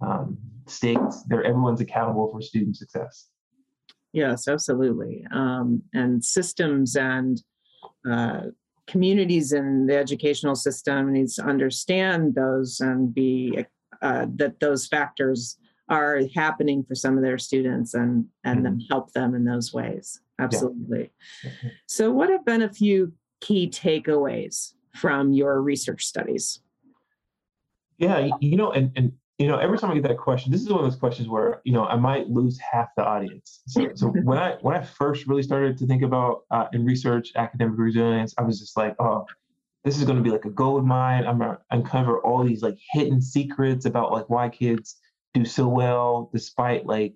um, 0.00 0.36
states, 0.66 1.22
they're 1.28 1.44
everyone's 1.44 1.80
accountable 1.80 2.30
for 2.32 2.42
student 2.42 2.76
success. 2.76 3.28
Yes, 4.12 4.48
absolutely. 4.48 5.24
Um, 5.32 5.82
and 5.94 6.22
systems 6.22 6.96
and 6.96 7.42
uh, 8.10 8.42
communities 8.86 9.52
in 9.52 9.86
the 9.86 9.96
educational 9.96 10.54
system 10.54 11.12
needs 11.12 11.36
to 11.36 11.44
understand 11.44 12.34
those 12.34 12.80
and 12.80 13.14
be 13.14 13.64
uh, 14.02 14.26
that 14.34 14.60
those 14.60 14.86
factors 14.86 15.56
are 15.92 16.22
happening 16.34 16.82
for 16.82 16.94
some 16.94 17.18
of 17.18 17.22
their 17.22 17.38
students 17.38 17.92
and 17.92 18.24
and 18.44 18.56
mm-hmm. 18.56 18.64
then 18.64 18.80
help 18.90 19.12
them 19.12 19.34
in 19.34 19.44
those 19.44 19.72
ways 19.72 20.20
absolutely 20.38 21.12
yeah. 21.44 21.50
Mm-hmm. 21.50 21.68
so 21.86 22.10
what 22.10 22.30
have 22.30 22.44
been 22.44 22.62
a 22.62 22.72
few 22.72 23.12
key 23.40 23.68
takeaways 23.68 24.72
from 24.94 25.32
your 25.32 25.60
research 25.60 26.04
studies 26.04 26.60
yeah 27.98 28.30
you 28.40 28.56
know 28.56 28.72
and, 28.72 28.90
and 28.96 29.12
you 29.36 29.46
know 29.46 29.58
every 29.58 29.78
time 29.78 29.90
i 29.90 29.94
get 29.94 30.02
that 30.04 30.16
question 30.16 30.50
this 30.50 30.62
is 30.62 30.70
one 30.70 30.82
of 30.82 30.90
those 30.90 30.98
questions 30.98 31.28
where 31.28 31.60
you 31.64 31.72
know 31.72 31.84
i 31.84 31.96
might 31.96 32.28
lose 32.28 32.58
half 32.58 32.88
the 32.96 33.04
audience 33.04 33.60
so, 33.66 33.90
so 33.94 34.06
when 34.24 34.38
i 34.38 34.56
when 34.62 34.74
i 34.74 34.80
first 34.80 35.26
really 35.26 35.42
started 35.42 35.76
to 35.76 35.86
think 35.86 36.02
about 36.02 36.44
uh, 36.50 36.66
and 36.72 36.86
research 36.86 37.32
academic 37.36 37.78
resilience 37.78 38.34
i 38.38 38.42
was 38.42 38.58
just 38.58 38.78
like 38.78 38.94
oh 38.98 39.26
this 39.84 39.98
is 39.98 40.04
going 40.04 40.16
to 40.16 40.22
be 40.22 40.30
like 40.30 40.46
a 40.46 40.50
gold 40.50 40.86
mine 40.86 41.26
i'm 41.26 41.38
going 41.38 41.50
to 41.50 41.58
uncover 41.70 42.18
all 42.20 42.42
these 42.42 42.62
like 42.62 42.78
hidden 42.92 43.20
secrets 43.20 43.84
about 43.84 44.10
like 44.10 44.28
why 44.30 44.48
kids 44.48 44.96
do 45.34 45.44
so 45.44 45.66
well 45.68 46.30
despite 46.32 46.86
like 46.86 47.14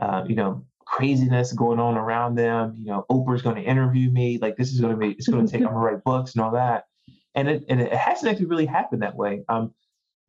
uh, 0.00 0.24
you 0.26 0.36
know 0.36 0.64
craziness 0.90 1.52
going 1.52 1.78
on 1.78 1.96
around 1.96 2.34
them. 2.34 2.74
You 2.78 2.86
know, 2.86 3.06
Oprah's 3.10 3.42
going 3.42 3.56
to 3.56 3.62
interview 3.62 4.10
me. 4.10 4.38
Like 4.38 4.56
this 4.56 4.72
is 4.72 4.80
going 4.80 4.92
to 4.92 4.98
be 4.98 5.12
it's 5.12 5.28
going 5.28 5.46
to 5.46 5.50
take. 5.50 5.60
I'm 5.60 5.68
going 5.72 5.74
to 5.74 5.80
write 5.80 6.04
books 6.04 6.34
and 6.34 6.42
all 6.42 6.50
that. 6.52 6.84
And 7.34 7.48
it 7.48 7.64
and 7.68 7.80
it 7.80 7.92
hasn't 7.92 8.30
actually 8.30 8.46
really 8.46 8.66
happened 8.66 9.02
that 9.02 9.14
way. 9.14 9.44
Um, 9.48 9.72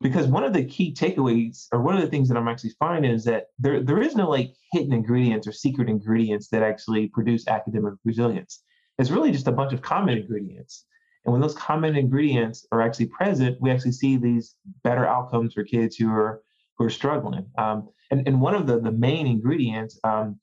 because 0.00 0.26
one 0.26 0.42
of 0.42 0.52
the 0.52 0.64
key 0.64 0.92
takeaways, 0.92 1.68
or 1.72 1.80
one 1.80 1.94
of 1.94 2.00
the 2.00 2.08
things 2.08 2.28
that 2.28 2.36
I'm 2.36 2.48
actually 2.48 2.74
finding, 2.78 3.10
is 3.10 3.24
that 3.24 3.46
there 3.58 3.82
there 3.82 4.00
is 4.00 4.14
no 4.14 4.28
like 4.28 4.54
hidden 4.72 4.92
ingredients 4.92 5.46
or 5.46 5.52
secret 5.52 5.88
ingredients 5.88 6.48
that 6.48 6.62
actually 6.62 7.08
produce 7.08 7.48
academic 7.48 7.94
resilience. 8.04 8.62
It's 8.98 9.10
really 9.10 9.32
just 9.32 9.48
a 9.48 9.52
bunch 9.52 9.72
of 9.72 9.82
common 9.82 10.18
ingredients. 10.18 10.86
And 11.24 11.32
when 11.32 11.40
those 11.40 11.54
common 11.54 11.96
ingredients 11.96 12.66
are 12.72 12.82
actually 12.82 13.06
present, 13.06 13.60
we 13.60 13.70
actually 13.70 13.92
see 13.92 14.16
these 14.16 14.56
better 14.82 15.06
outcomes 15.06 15.54
for 15.54 15.62
kids 15.62 15.96
who 15.96 16.10
are 16.10 16.42
who 16.82 16.86
are 16.86 16.90
struggling. 16.90 17.46
Um, 17.56 17.88
and, 18.10 18.26
and 18.26 18.40
one 18.40 18.54
of 18.54 18.66
the, 18.66 18.80
the 18.80 18.90
main 18.90 19.26
ingredients, 19.26 19.98
um, 20.02 20.38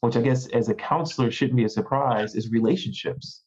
which 0.00 0.16
I 0.16 0.20
guess 0.20 0.48
as 0.48 0.68
a 0.68 0.74
counselor 0.74 1.30
shouldn't 1.30 1.56
be 1.56 1.64
a 1.64 1.68
surprise, 1.68 2.34
is 2.34 2.50
relationships. 2.50 3.44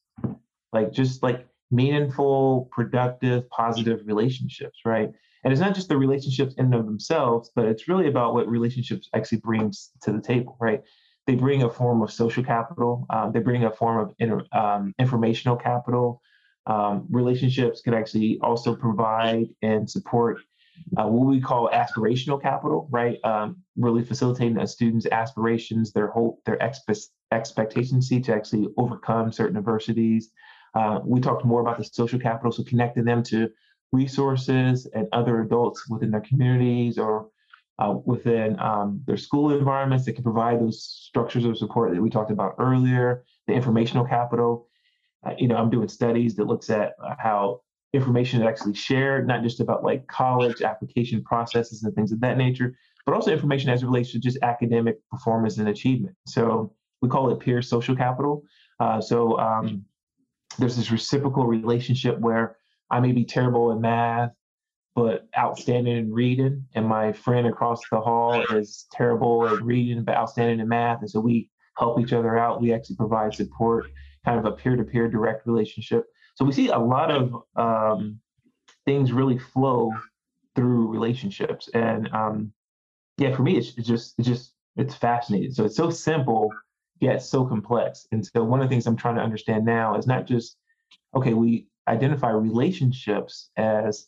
Like 0.72 0.92
just 0.92 1.22
like 1.22 1.48
meaningful, 1.70 2.70
productive, 2.72 3.50
positive 3.50 4.00
relationships, 4.06 4.80
right? 4.86 5.12
And 5.44 5.52
it's 5.52 5.62
not 5.62 5.76
just 5.76 5.90
the 5.90 5.98
relationships 5.98 6.56
in 6.58 6.66
and 6.66 6.76
of 6.76 6.86
themselves, 6.86 7.52
but 7.56 7.66
it's 7.66 7.88
really 7.88 8.08
about 8.08 8.34
what 8.34 8.48
relationships 8.48 9.10
actually 9.14 9.40
brings 9.40 9.90
to 10.04 10.12
the 10.12 10.22
table, 10.22 10.58
right? 10.62 10.82
They 11.28 11.36
bring 11.36 11.64
a 11.64 11.70
form 11.70 12.02
of 12.02 12.12
social 12.12 12.44
capital. 12.44 13.06
Um, 13.10 13.32
they 13.34 13.40
bring 13.40 13.66
a 13.66 13.72
form 13.72 14.00
of 14.00 14.16
inter, 14.20 14.42
um, 14.54 14.94
informational 14.98 15.58
capital. 15.58 16.22
Um, 16.66 17.06
relationships 17.10 17.82
can 17.82 17.94
actually 17.94 18.40
also 18.42 18.76
provide 18.76 19.48
and 19.62 19.90
support 19.90 20.40
uh, 20.98 21.08
what 21.08 21.28
we 21.28 21.42
call 21.42 21.70
aspirational 21.70 22.42
capital, 22.42 22.88
right? 22.92 23.18
Um, 23.24 23.58
really 23.78 24.04
facilitating 24.04 24.58
a 24.58 24.68
student's 24.68 25.06
aspirations, 25.06 25.92
their 25.92 26.08
hope, 26.08 26.42
their 26.46 26.58
expe- 26.58 27.08
expectancy 27.32 28.20
to 28.22 28.34
actually 28.34 28.68
overcome 28.78 29.32
certain 29.32 29.58
adversities. 29.58 30.32
Uh, 30.76 31.00
we 31.04 31.20
talked 31.20 31.46
more 31.46 31.62
about 31.62 31.78
the 31.78 31.84
social 31.84 32.20
capital, 32.20 32.52
so 32.52 32.64
connecting 32.64 33.06
them 33.06 33.24
to 33.24 33.50
resources 33.92 34.88
and 34.94 35.08
other 35.12 35.42
adults 35.42 35.90
within 35.90 36.12
their 36.12 36.22
communities 36.22 36.98
or 36.98 37.30
uh, 37.80 37.96
within 38.06 38.60
um, 38.60 39.02
their 39.08 39.18
school 39.18 39.58
environments 39.58 40.06
that 40.06 40.14
can 40.14 40.24
provide 40.24 40.60
those 40.60 40.84
structures 40.84 41.46
of 41.46 41.58
support 41.58 41.94
that 41.94 42.02
we 42.02 42.10
talked 42.10 42.32
about 42.32 42.56
earlier. 42.60 43.24
The 43.48 43.54
informational 43.54 44.06
capital. 44.06 44.68
Uh, 45.26 45.34
you 45.38 45.48
know, 45.48 45.56
I'm 45.56 45.70
doing 45.70 45.88
studies 45.88 46.36
that 46.36 46.46
looks 46.46 46.70
at 46.70 46.94
how 47.18 47.62
information 47.94 48.40
that 48.40 48.48
actually 48.48 48.76
shared, 48.76 49.28
not 49.28 49.44
just 49.44 49.60
about 49.60 49.84
like 49.84 50.08
college 50.08 50.62
application 50.62 51.24
processes 51.24 51.84
and 51.84 51.94
things 51.96 52.12
of 52.12 52.20
that 52.22 52.38
nature, 52.38 52.76
but 53.06 53.16
also 53.16 53.32
information 53.32 53.70
as 53.70 53.82
it 53.82 53.86
relates 53.88 54.12
to 54.12 54.20
just 54.20 54.38
academic 54.44 54.98
performance 55.10 55.58
and 55.58 55.70
achievement. 55.70 56.16
So 56.28 56.74
we 57.02 57.10
call 57.10 57.32
it 57.32 57.40
peer 57.40 57.62
social 57.62 57.96
capital. 57.96 58.44
Uh, 58.80 59.02
so 59.02 59.38
um, 59.40 59.86
there's 60.58 60.76
this 60.76 60.92
reciprocal 60.92 61.46
relationship 61.46 62.20
where 62.20 62.58
I 62.92 63.00
may 63.00 63.12
be 63.12 63.26
terrible 63.26 63.72
in 63.72 63.82
math, 63.82 64.32
but 64.96 65.28
outstanding 65.38 65.98
in 65.98 66.12
reading, 66.12 66.66
and 66.76 66.86
my 66.86 67.14
friend 67.14 67.48
across 67.48 67.82
the 67.92 68.02
hall 68.02 68.44
is 68.52 68.86
terrible 68.92 69.48
at 69.48 69.62
reading 69.62 70.04
but 70.04 70.16
outstanding 70.16 70.60
in 70.60 70.68
math, 70.68 71.02
and 71.02 71.10
so 71.10 71.20
we 71.20 71.50
help 71.78 72.00
each 72.00 72.14
other 72.14 72.38
out. 72.38 72.62
We 72.62 72.74
actually 72.74 72.98
provide 72.98 73.34
support, 73.34 73.86
kind 74.26 74.40
of 74.40 74.46
a 74.46 74.52
peer-to-peer 74.52 75.08
direct 75.10 75.46
relationship. 75.48 76.06
So 76.36 76.46
we 76.46 76.52
see 76.52 76.70
a 76.70 76.78
lot 76.78 77.12
of 77.12 77.44
um, 77.56 78.20
things 78.86 79.12
really 79.12 79.38
flow 79.38 79.92
through 80.56 80.88
relationships, 80.88 81.70
and 81.74 82.10
um, 82.14 82.54
yeah, 83.18 83.36
for 83.36 83.44
me, 83.44 83.58
it's, 83.58 83.78
it's 83.78 83.88
just 83.88 84.16
it's 84.18 84.28
just 84.28 84.54
it's 84.78 84.96
fascinating. 84.96 85.52
So 85.52 85.66
it's 85.66 85.76
so 85.76 85.90
simple 85.90 86.52
yet 87.00 87.22
so 87.22 87.46
complex. 87.46 88.08
And 88.12 88.26
so 88.26 88.44
one 88.44 88.62
of 88.62 88.68
the 88.68 88.74
things 88.74 88.86
I'm 88.88 88.98
trying 88.98 89.16
to 89.16 89.22
understand 89.22 89.66
now 89.66 89.98
is 89.98 90.08
not 90.08 90.26
just 90.26 90.58
okay, 91.16 91.34
we 91.34 91.68
identify 91.88 92.30
relationships 92.30 93.50
as 93.58 94.08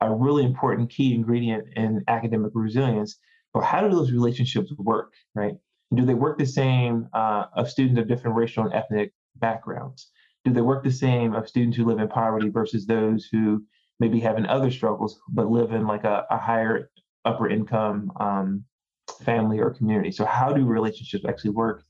a 0.00 0.12
really 0.12 0.44
important 0.44 0.90
key 0.90 1.14
ingredient 1.14 1.66
in 1.74 2.04
academic 2.08 2.52
resilience, 2.54 3.16
but 3.52 3.64
how 3.64 3.80
do 3.80 3.88
those 3.88 4.12
relationships 4.12 4.72
work, 4.78 5.12
right? 5.34 5.56
Do 5.94 6.04
they 6.04 6.14
work 6.14 6.38
the 6.38 6.46
same 6.46 7.08
uh, 7.12 7.46
of 7.54 7.70
students 7.70 7.98
of 7.98 8.06
different 8.06 8.36
racial 8.36 8.64
and 8.64 8.74
ethnic 8.74 9.12
backgrounds? 9.38 10.10
do 10.46 10.52
they 10.52 10.60
work 10.60 10.84
the 10.84 10.92
same 10.92 11.34
of 11.34 11.48
students 11.48 11.76
who 11.76 11.84
live 11.84 11.98
in 11.98 12.06
poverty 12.06 12.48
versus 12.48 12.86
those 12.86 13.26
who 13.26 13.64
maybe 13.98 14.20
having 14.20 14.46
other 14.46 14.70
struggles 14.70 15.18
but 15.28 15.50
live 15.50 15.72
in 15.72 15.88
like 15.88 16.04
a, 16.04 16.24
a 16.30 16.38
higher 16.38 16.88
upper 17.24 17.50
income 17.50 18.12
um, 18.20 18.64
family 19.24 19.58
or 19.58 19.70
community? 19.70 20.12
So 20.12 20.24
how 20.24 20.52
do 20.52 20.64
relationships 20.64 21.24
actually 21.28 21.50
work 21.50 21.82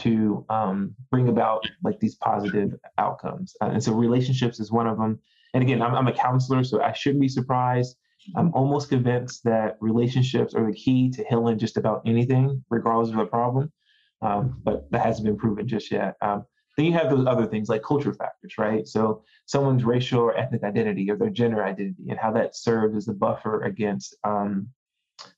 to 0.00 0.44
um, 0.50 0.94
bring 1.10 1.28
about 1.30 1.66
like 1.82 1.98
these 1.98 2.16
positive 2.16 2.74
outcomes? 2.98 3.56
Uh, 3.62 3.70
and 3.72 3.82
so 3.82 3.94
relationships 3.94 4.60
is 4.60 4.70
one 4.70 4.86
of 4.86 4.98
them. 4.98 5.18
And 5.54 5.62
again 5.62 5.80
I'm, 5.80 5.94
I'm 5.94 6.08
a 6.08 6.12
counselor 6.12 6.62
so 6.62 6.82
i 6.82 6.92
shouldn't 6.92 7.22
be 7.22 7.28
surprised. 7.28 7.96
I'm 8.36 8.52
almost 8.52 8.90
convinced 8.90 9.44
that 9.44 9.78
relationships 9.80 10.54
are 10.54 10.66
the 10.66 10.76
key 10.76 11.10
to 11.10 11.24
healing 11.24 11.58
just 11.58 11.78
about 11.78 12.02
anything 12.04 12.62
regardless 12.68 13.10
of 13.10 13.16
the 13.16 13.24
problem 13.24 13.72
um, 14.20 14.60
but 14.62 14.90
that 14.90 15.04
hasn't 15.04 15.26
been 15.26 15.36
proven 15.36 15.68
just 15.68 15.90
yet. 15.90 16.16
Um, 16.20 16.44
then 16.76 16.86
you 16.86 16.92
have 16.92 17.10
those 17.10 17.26
other 17.26 17.46
things 17.46 17.68
like 17.68 17.82
culture 17.82 18.12
factors, 18.12 18.54
right? 18.58 18.86
So 18.86 19.22
someone's 19.46 19.84
racial 19.84 20.20
or 20.20 20.36
ethnic 20.36 20.64
identity 20.64 21.10
or 21.10 21.16
their 21.16 21.30
gender 21.30 21.64
identity 21.64 22.10
and 22.10 22.18
how 22.18 22.32
that 22.32 22.56
serves 22.56 22.96
as 22.96 23.08
a 23.08 23.12
buffer 23.12 23.62
against 23.62 24.16
um, 24.24 24.68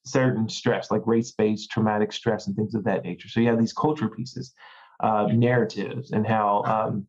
certain 0.05 0.49
stress, 0.49 0.91
like 0.91 1.03
race-based 1.07 1.71
traumatic 1.71 2.13
stress 2.13 2.47
and 2.47 2.57
things 2.57 2.75
of 2.75 2.85
that 2.85 3.05
nature. 3.05 3.29
So 3.29 3.41
you 3.41 3.49
have 3.49 3.59
these 3.59 3.73
culture 3.73 4.09
pieces, 4.09 4.55
uh, 5.03 5.27
narratives, 5.33 6.13
and 6.13 6.27
how 6.27 6.63
um, 6.65 7.07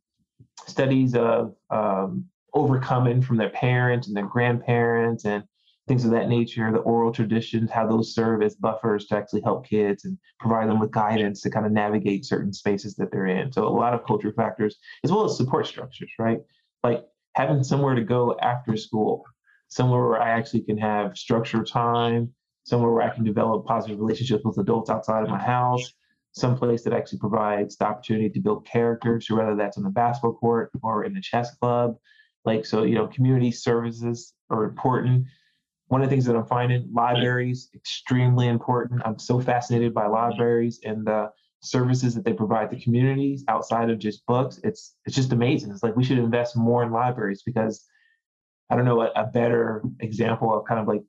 studies 0.66 1.16
of 1.16 1.56
um, 1.70 2.26
overcoming 2.54 3.22
from 3.22 3.38
their 3.38 3.50
parents 3.50 4.08
and 4.08 4.18
their 4.18 4.26
grandparents 4.26 5.26
and 5.26 5.44
things 5.88 6.04
of 6.04 6.12
that 6.12 6.28
nature, 6.28 6.72
the 6.72 6.80
oral 6.80 7.12
traditions, 7.12 7.72
how 7.72 7.88
those 7.88 8.14
serve 8.14 8.42
as 8.42 8.56
buffers 8.56 9.06
to 9.08 9.16
actually 9.16 9.42
help 9.42 9.66
kids 9.66 10.04
and 10.06 10.18
provide 10.40 10.70
them 10.70 10.80
with 10.80 10.92
guidance 10.92 11.42
to 11.42 11.50
kind 11.50 11.66
of 11.66 11.72
navigate 11.72 12.26
certain 12.26 12.52
spaces 12.52 12.96
that 12.96 13.12
they're 13.12 13.28
in. 13.28 13.52
So 13.54 13.66
a 13.66 13.70
lot 13.70 13.94
of 13.94 14.06
culture 14.06 14.34
factors, 14.34 14.78
as 15.04 15.12
well 15.12 15.26
as 15.26 15.38
support 15.38 15.66
structures, 15.66 16.12
right? 16.20 16.40
Like 16.84 17.06
having 17.36 17.64
somewhere 17.64 17.96
to 17.96 18.04
go 18.04 18.38
after 18.42 18.76
school, 18.76 19.24
somewhere 19.70 20.04
where 20.04 20.22
I 20.22 20.30
actually 20.32 20.62
can 20.62 20.78
have 20.78 21.18
structured 21.18 21.68
time, 21.68 22.34
somewhere 22.66 22.92
where 22.92 23.04
I 23.04 23.16
can 23.16 23.24
develop 23.24 23.66
positive 23.66 24.00
relationships 24.00 24.44
with 24.44 24.58
adults 24.58 24.90
outside 24.90 25.24
of 25.24 25.30
my 25.30 25.42
house, 25.42 25.94
some 26.34 26.58
place 26.58 26.84
that 26.84 26.94
actually 26.94 27.20
provides 27.20 27.78
the 27.78 27.86
opportunity 27.86 28.30
to 28.30 28.40
build 28.42 28.66
characters, 28.66 29.28
so 29.28 29.38
whether 29.38 29.56
that's 29.56 29.78
on 29.78 29.84
the 29.84 29.90
basketball 29.90 30.34
court 30.34 30.70
or 30.84 31.06
in 31.06 31.14
the 31.14 31.22
chess 31.22 31.56
club. 31.56 31.96
Like, 32.46 32.66
so, 32.66 32.84
you 32.84 32.96
know, 32.96 33.08
community 33.08 33.52
services 33.52 34.34
are 34.50 34.66
important. 34.66 35.28
One 35.88 36.02
of 36.02 36.10
the 36.10 36.14
things 36.14 36.26
that 36.26 36.36
I'm 36.36 36.46
finding, 36.46 36.90
libraries, 36.92 37.70
extremely 37.74 38.48
important. 38.48 39.02
I'm 39.06 39.20
so 39.20 39.40
fascinated 39.40 39.94
by 39.94 40.08
libraries 40.08 40.80
and 40.84 41.06
the 41.06 41.32
services 41.62 42.14
that 42.16 42.26
they 42.26 42.34
provide 42.34 42.70
to 42.72 42.80
communities 42.80 43.44
outside 43.48 43.90
of 43.90 44.00
just 44.00 44.26
books. 44.26 44.60
It's 44.64 44.96
it's 45.06 45.16
just 45.16 45.32
amazing. 45.32 45.72
It's 45.72 45.84
like 45.84 45.96
we 45.96 46.04
should 46.04 46.20
invest 46.20 46.56
more 46.56 46.84
in 46.84 46.92
libraries 46.92 47.42
because 47.46 47.86
I 48.70 48.76
don't 48.76 48.86
know 48.86 49.02
a, 49.02 49.12
a 49.16 49.26
better 49.26 49.82
example 50.00 50.54
of 50.54 50.66
kind 50.66 50.80
of 50.80 50.88
like 50.88 51.04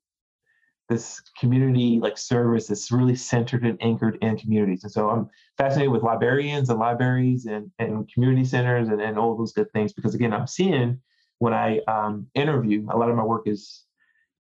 this 0.89 1.21
community 1.39 1.99
like 2.01 2.17
service 2.17 2.67
that's 2.67 2.91
really 2.91 3.15
centered 3.15 3.65
and 3.65 3.77
anchored 3.83 4.17
in 4.23 4.39
communities. 4.39 4.85
And 4.85 4.93
so 4.93 5.11
I'm 5.11 5.29
fascinated 5.59 5.93
with 5.93 6.03
librarians 6.03 6.71
and 6.71 6.79
libraries 6.79 7.47
and, 7.47 7.71
and 7.79 8.11
community 8.13 8.45
centers 8.45 8.89
and, 8.89 9.01
and 9.01 9.19
all 9.19 9.37
those 9.37 9.53
good 9.53 9.71
things 9.73 9.93
because 9.93 10.15
again, 10.15 10.33
I'm 10.33 10.47
seeing 10.47 11.01
when 11.41 11.53
I 11.53 11.81
um, 11.89 12.27
interview, 12.35 12.87
a 12.91 12.97
lot 12.97 13.11
of 13.11 13.17
my 13.17 13.23
work 13.23 13.43
is 13.47 13.85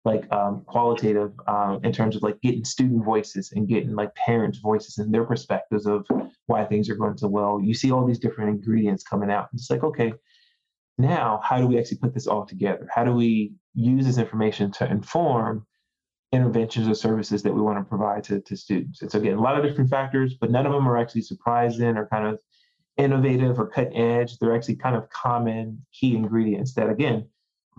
like 0.04 0.30
um, 0.32 0.62
qualitative 0.66 1.32
um, 1.46 1.80
in 1.82 1.92
terms 1.92 2.14
of 2.14 2.22
like 2.22 2.40
getting 2.42 2.64
student 2.64 3.04
voices 3.04 3.52
and 3.52 3.68
getting 3.68 3.94
like 3.94 4.14
parents' 4.14 4.58
voices 4.58 4.98
and 4.98 5.12
their 5.12 5.24
perspectives 5.24 5.86
of 5.86 6.06
why 6.46 6.64
things 6.64 6.90
are 6.90 6.94
going 6.94 7.16
so 7.16 7.26
well. 7.26 7.60
You 7.62 7.72
see 7.74 7.90
all 7.90 8.06
these 8.06 8.18
different 8.18 8.50
ingredients 8.50 9.02
coming 9.02 9.30
out. 9.30 9.48
It's 9.54 9.70
like, 9.70 9.82
okay, 9.82 10.12
now 10.98 11.40
how 11.42 11.58
do 11.58 11.66
we 11.66 11.78
actually 11.78 11.98
put 11.98 12.12
this 12.12 12.26
all 12.26 12.44
together? 12.44 12.86
How 12.94 13.04
do 13.04 13.12
we 13.12 13.54
use 13.74 14.04
this 14.04 14.18
information 14.18 14.70
to 14.72 14.90
inform 14.90 15.66
interventions 16.32 16.86
or 16.86 16.94
services 16.94 17.42
that 17.42 17.54
we 17.54 17.62
want 17.62 17.78
to 17.78 17.84
provide 17.84 18.24
to, 18.24 18.40
to 18.40 18.56
students? 18.56 19.00
And 19.00 19.10
so 19.10 19.18
again, 19.18 19.38
a 19.38 19.40
lot 19.40 19.58
of 19.58 19.64
different 19.64 19.88
factors, 19.88 20.34
but 20.38 20.50
none 20.50 20.66
of 20.66 20.72
them 20.72 20.86
are 20.86 20.98
actually 20.98 21.22
surprising 21.22 21.96
or 21.96 22.06
kind 22.08 22.26
of 22.26 22.40
innovative 22.98 23.58
or 23.58 23.68
cutting 23.68 23.96
edge. 23.96 24.38
They're 24.38 24.54
actually 24.54 24.76
kind 24.76 24.96
of 24.96 25.08
common 25.08 25.84
key 25.98 26.14
ingredients 26.14 26.74
that 26.74 26.90
again, 26.90 27.26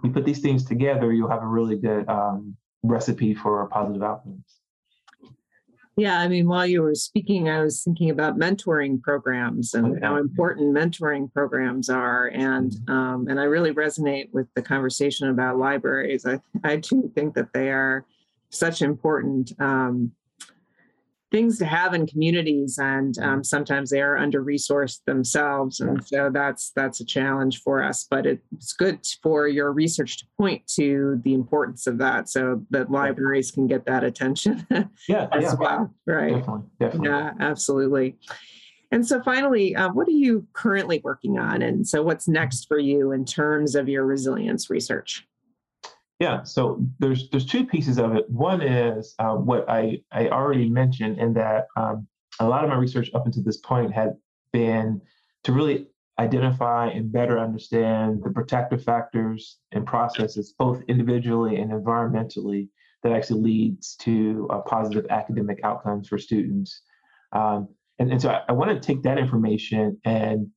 you 0.04 0.12
put 0.12 0.26
these 0.26 0.40
things 0.40 0.66
together, 0.66 1.14
you'll 1.14 1.30
have 1.30 1.44
a 1.44 1.48
really 1.48 1.78
good 1.78 2.08
um, 2.10 2.56
recipe 2.84 3.34
for 3.34 3.66
positive 3.68 4.04
outcomes. 4.04 4.60
Yeah, 5.98 6.20
I 6.20 6.28
mean, 6.28 6.48
while 6.48 6.66
you 6.66 6.82
were 6.82 6.96
speaking, 6.96 7.48
I 7.48 7.62
was 7.62 7.82
thinking 7.82 8.10
about 8.10 8.38
mentoring 8.38 9.02
programs 9.02 9.74
and 9.74 10.04
how 10.04 10.18
important 10.18 10.76
mentoring 10.76 11.32
programs 11.32 11.90
are, 11.90 12.28
and 12.28 12.72
mm-hmm. 12.72 12.94
um, 12.94 13.28
and 13.30 13.40
I 13.40 13.44
really 13.44 13.74
resonate 13.74 14.30
with 14.34 14.48
the 14.56 14.62
conversation 14.62 15.30
about 15.30 15.58
libraries. 15.58 16.26
I 16.26 16.42
I 16.66 16.78
do 16.78 17.10
think 17.16 17.34
that 17.36 17.54
they 17.54 17.72
are 17.72 18.06
such 18.50 18.82
important 18.82 19.54
um, 19.60 20.12
things 21.36 21.58
to 21.60 21.66
have 21.66 21.94
in 21.94 22.08
communities 22.08 22.78
and 22.82 23.18
um, 23.20 23.44
sometimes 23.44 23.90
they 23.90 24.00
are 24.00 24.18
under 24.18 24.42
resourced 24.42 25.04
themselves. 25.06 25.82
And 25.82 26.02
so 26.08 26.30
that's 26.32 26.72
that's 26.78 27.02
a 27.02 27.06
challenge 27.06 27.62
for 27.62 27.84
us 27.84 28.08
but 28.10 28.26
it's 28.26 28.72
good 28.72 29.06
for 29.22 29.46
your 29.46 29.74
research 29.74 30.20
to 30.20 30.26
point 30.38 30.66
to 30.76 31.20
the 31.26 31.34
importance 31.34 31.88
of 31.88 31.98
that 31.98 32.30
so 32.30 32.64
that 32.70 32.90
libraries 32.90 33.52
can 33.52 33.68
get 33.68 33.86
that 33.86 34.06
attention 34.06 34.66
yeah, 35.10 35.28
as 35.34 35.44
yeah. 35.44 35.56
well 35.60 35.94
right? 36.08 36.36
Definitely, 36.36 36.64
definitely. 36.80 37.10
yeah 37.10 37.32
absolutely. 37.42 38.18
And 38.92 39.06
so 39.06 39.22
finally 39.22 39.76
uh, 39.76 39.92
what 39.92 40.08
are 40.08 40.12
you 40.12 40.48
currently 40.54 41.02
working 41.04 41.38
on? 41.38 41.62
And 41.62 41.86
so 41.86 42.02
what's 42.02 42.30
next 42.30 42.70
for 42.70 42.80
you 42.80 43.12
in 43.12 43.26
terms 43.26 43.76
of 43.76 43.90
your 43.90 44.06
resilience 44.06 44.70
research 44.70 45.28
yeah, 46.20 46.44
so 46.44 46.82
there's 47.00 47.30
there's 47.30 47.46
two 47.46 47.66
pieces 47.66 47.98
of 47.98 48.16
it. 48.16 48.30
One 48.30 48.62
is 48.62 49.16
uh, 49.20 49.36
what 49.36 49.70
I 49.70 50.02
I 50.12 50.30
already 50.30 50.70
mentioned, 50.70 51.20
in 51.20 51.34
that 51.34 51.68
um, 51.76 52.08
a 52.40 52.48
lot 52.48 52.64
of 52.64 52.70
my 52.70 52.78
research 52.78 53.10
up 53.14 53.26
until 53.26 53.44
this 53.44 53.58
point 53.58 53.94
had 53.94 54.16
been 54.54 55.02
to 55.44 55.52
really 55.52 55.88
identify 56.18 56.88
and 56.88 57.12
better 57.12 57.38
understand 57.38 58.24
the 58.24 58.30
protective 58.30 58.82
factors 58.82 59.58
and 59.74 59.86
processes, 59.86 60.54
both 60.58 60.82
individually 60.88 61.58
and 61.58 61.72
environmentally, 61.72 62.70
that 63.04 63.12
actually 63.12 63.42
leads 63.42 63.96
to 63.98 64.48
uh, 64.50 64.60
positive 64.62 65.06
academic 65.10 65.60
outcomes 65.64 66.08
for 66.08 66.18
students. 66.18 66.82
Um, 67.34 67.68
and, 68.00 68.12
and 68.12 68.22
so 68.22 68.30
I, 68.30 68.44
I 68.48 68.52
want 68.54 68.72
to 68.72 68.80
take 68.80 69.04
that 69.04 69.18
information 69.18 70.00
and 70.06 70.48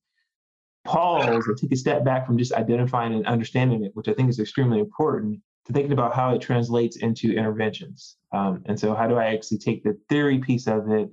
pause 0.85 1.44
and 1.46 1.59
take 1.59 1.72
a 1.72 1.76
step 1.76 2.04
back 2.04 2.26
from 2.26 2.38
just 2.38 2.52
identifying 2.52 3.12
and 3.12 3.26
understanding 3.26 3.85
it, 3.85 3.90
which 3.94 4.09
I 4.09 4.14
think 4.14 4.30
is 4.30 4.38
extremely 4.38 4.78
important, 4.78 5.40
to 5.68 5.74
thinking 5.74 5.92
about 5.92 6.14
how 6.14 6.35
it 6.35 6.40
translates 6.40 6.96
into 6.96 7.33
interventions. 7.33 8.16
Um, 8.33 8.62
and 8.66 8.78
so, 8.78 8.94
how 8.94 9.07
do 9.07 9.16
I 9.16 9.26
actually 9.26 9.59
take 9.59 9.85
the 9.85 9.96
theory 10.09 10.38
piece 10.38 10.66
of 10.66 10.90
it 10.90 11.09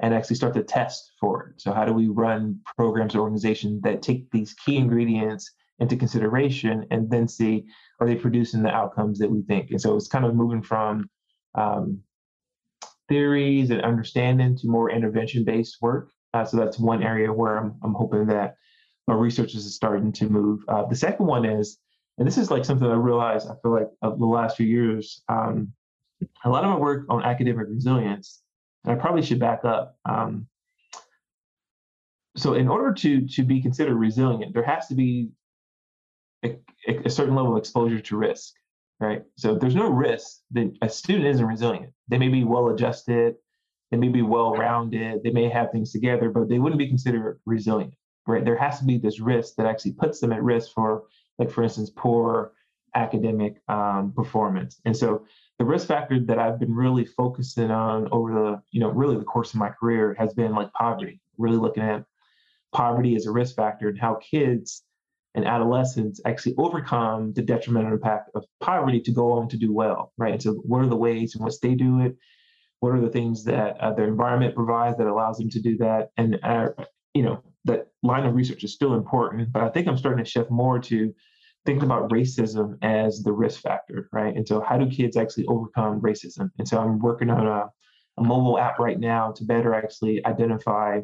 and 0.00 0.14
actually 0.14 0.36
start 0.36 0.54
to 0.54 0.62
test 0.62 1.12
for 1.20 1.48
it? 1.48 1.60
So, 1.60 1.72
how 1.72 1.84
do 1.84 1.92
we 1.92 2.08
run 2.08 2.60
programs 2.76 3.14
or 3.14 3.20
organizations 3.20 3.82
that 3.82 4.02
take 4.02 4.30
these 4.30 4.54
key 4.54 4.76
ingredients 4.76 5.52
into 5.78 5.96
consideration 5.96 6.86
and 6.90 7.08
then 7.10 7.28
see 7.28 7.64
are 8.00 8.06
they 8.06 8.16
producing 8.16 8.62
the 8.62 8.70
outcomes 8.70 9.18
that 9.18 9.30
we 9.30 9.42
think? 9.42 9.70
And 9.70 9.80
so, 9.80 9.94
it's 9.94 10.08
kind 10.08 10.24
of 10.24 10.34
moving 10.34 10.62
from 10.62 11.08
um, 11.54 12.00
theories 13.08 13.70
and 13.70 13.82
understanding 13.82 14.56
to 14.56 14.68
more 14.68 14.90
intervention 14.90 15.44
based 15.44 15.76
work. 15.80 16.10
Uh, 16.32 16.44
so, 16.44 16.56
that's 16.56 16.78
one 16.78 17.02
area 17.02 17.32
where 17.32 17.58
I'm, 17.58 17.74
I'm 17.82 17.94
hoping 17.94 18.26
that 18.26 18.56
my 19.06 19.14
researchers 19.14 19.66
are 19.66 19.70
starting 19.70 20.12
to 20.12 20.28
move. 20.28 20.60
Uh, 20.68 20.84
the 20.86 20.96
second 20.96 21.26
one 21.26 21.44
is 21.44 21.78
and 22.18 22.26
this 22.26 22.36
is 22.36 22.50
like 22.50 22.64
something 22.64 22.88
I 22.88 22.94
realized 22.94 23.48
I 23.48 23.54
feel 23.62 23.72
like 23.72 23.88
of 24.02 24.18
the 24.18 24.26
last 24.26 24.56
few 24.56 24.66
years. 24.66 25.22
Um, 25.28 25.72
a 26.44 26.50
lot 26.50 26.64
of 26.64 26.70
my 26.70 26.76
work 26.76 27.06
on 27.08 27.22
academic 27.22 27.68
resilience, 27.68 28.42
and 28.84 28.92
I 28.92 29.00
probably 29.00 29.22
should 29.22 29.38
back 29.38 29.64
up. 29.64 29.96
Um, 30.04 30.48
so, 32.36 32.54
in 32.54 32.68
order 32.68 32.92
to 32.92 33.26
to 33.28 33.42
be 33.44 33.62
considered 33.62 33.94
resilient, 33.94 34.52
there 34.52 34.64
has 34.64 34.88
to 34.88 34.94
be 34.94 35.30
a, 36.44 36.56
a 37.04 37.10
certain 37.10 37.36
level 37.36 37.52
of 37.52 37.58
exposure 37.58 38.00
to 38.00 38.16
risk, 38.16 38.54
right? 38.98 39.22
So, 39.36 39.54
if 39.54 39.60
there's 39.60 39.76
no 39.76 39.88
risk, 39.88 40.40
then 40.50 40.76
a 40.82 40.88
student 40.88 41.26
isn't 41.26 41.46
resilient. 41.46 41.92
They 42.08 42.18
may 42.18 42.28
be 42.28 42.42
well 42.42 42.68
adjusted, 42.68 43.36
they 43.92 43.96
may 43.96 44.08
be 44.08 44.22
well 44.22 44.54
rounded, 44.54 45.22
they 45.22 45.30
may 45.30 45.48
have 45.48 45.70
things 45.70 45.92
together, 45.92 46.30
but 46.30 46.48
they 46.48 46.58
wouldn't 46.58 46.80
be 46.80 46.88
considered 46.88 47.40
resilient, 47.46 47.94
right? 48.26 48.44
There 48.44 48.58
has 48.58 48.80
to 48.80 48.84
be 48.84 48.98
this 48.98 49.20
risk 49.20 49.54
that 49.56 49.66
actually 49.66 49.92
puts 49.92 50.18
them 50.18 50.32
at 50.32 50.42
risk 50.42 50.72
for 50.74 51.04
like 51.38 51.50
for 51.50 51.62
instance, 51.62 51.90
poor 51.94 52.52
academic 52.94 53.60
um, 53.68 54.12
performance. 54.14 54.80
And 54.84 54.96
so 54.96 55.26
the 55.58 55.64
risk 55.64 55.86
factor 55.86 56.20
that 56.20 56.38
I've 56.38 56.58
been 56.58 56.74
really 56.74 57.04
focusing 57.04 57.70
on 57.70 58.08
over 58.12 58.32
the, 58.32 58.62
you 58.70 58.80
know, 58.80 58.90
really 58.90 59.16
the 59.16 59.24
course 59.24 59.52
of 59.52 59.60
my 59.60 59.70
career 59.70 60.14
has 60.18 60.34
been 60.34 60.54
like 60.54 60.72
poverty, 60.72 61.20
really 61.36 61.56
looking 61.56 61.82
at 61.82 62.04
poverty 62.72 63.16
as 63.16 63.26
a 63.26 63.30
risk 63.30 63.56
factor 63.56 63.88
and 63.88 63.98
how 63.98 64.14
kids 64.16 64.82
and 65.34 65.46
adolescents 65.46 66.20
actually 66.24 66.54
overcome 66.58 67.32
the 67.34 67.42
detrimental 67.42 67.92
impact 67.92 68.30
of 68.34 68.44
poverty 68.60 69.00
to 69.00 69.12
go 69.12 69.32
on 69.32 69.48
to 69.48 69.56
do 69.56 69.72
well, 69.72 70.12
right? 70.16 70.32
And 70.32 70.42
so 70.42 70.52
what 70.52 70.82
are 70.82 70.88
the 70.88 70.96
ways 70.96 71.36
in 71.36 71.44
which 71.44 71.60
they 71.60 71.74
do 71.74 72.00
it? 72.00 72.16
What 72.80 72.90
are 72.90 73.00
the 73.00 73.10
things 73.10 73.44
that 73.44 73.78
uh, 73.80 73.92
their 73.92 74.06
environment 74.06 74.54
provides 74.54 74.96
that 74.98 75.06
allows 75.06 75.38
them 75.38 75.50
to 75.50 75.60
do 75.60 75.76
that? 75.78 76.10
And, 76.16 76.38
uh, 76.42 76.68
you 77.14 77.22
know, 77.22 77.42
that 77.68 77.86
line 78.02 78.26
of 78.26 78.34
research 78.34 78.64
is 78.64 78.74
still 78.74 78.94
important, 78.94 79.52
but 79.52 79.62
I 79.62 79.68
think 79.68 79.86
I'm 79.86 79.96
starting 79.96 80.24
to 80.24 80.30
shift 80.30 80.50
more 80.50 80.78
to 80.80 81.14
thinking 81.64 81.84
about 81.84 82.10
racism 82.10 82.78
as 82.82 83.22
the 83.22 83.32
risk 83.32 83.60
factor, 83.60 84.08
right? 84.12 84.34
And 84.34 84.46
so, 84.46 84.60
how 84.60 84.78
do 84.78 84.90
kids 84.90 85.16
actually 85.16 85.46
overcome 85.46 86.00
racism? 86.00 86.50
And 86.58 86.66
so, 86.66 86.78
I'm 86.78 86.98
working 86.98 87.30
on 87.30 87.46
a, 87.46 87.70
a 88.18 88.22
mobile 88.22 88.58
app 88.58 88.78
right 88.78 88.98
now 88.98 89.32
to 89.32 89.44
better 89.44 89.74
actually 89.74 90.24
identify 90.26 91.00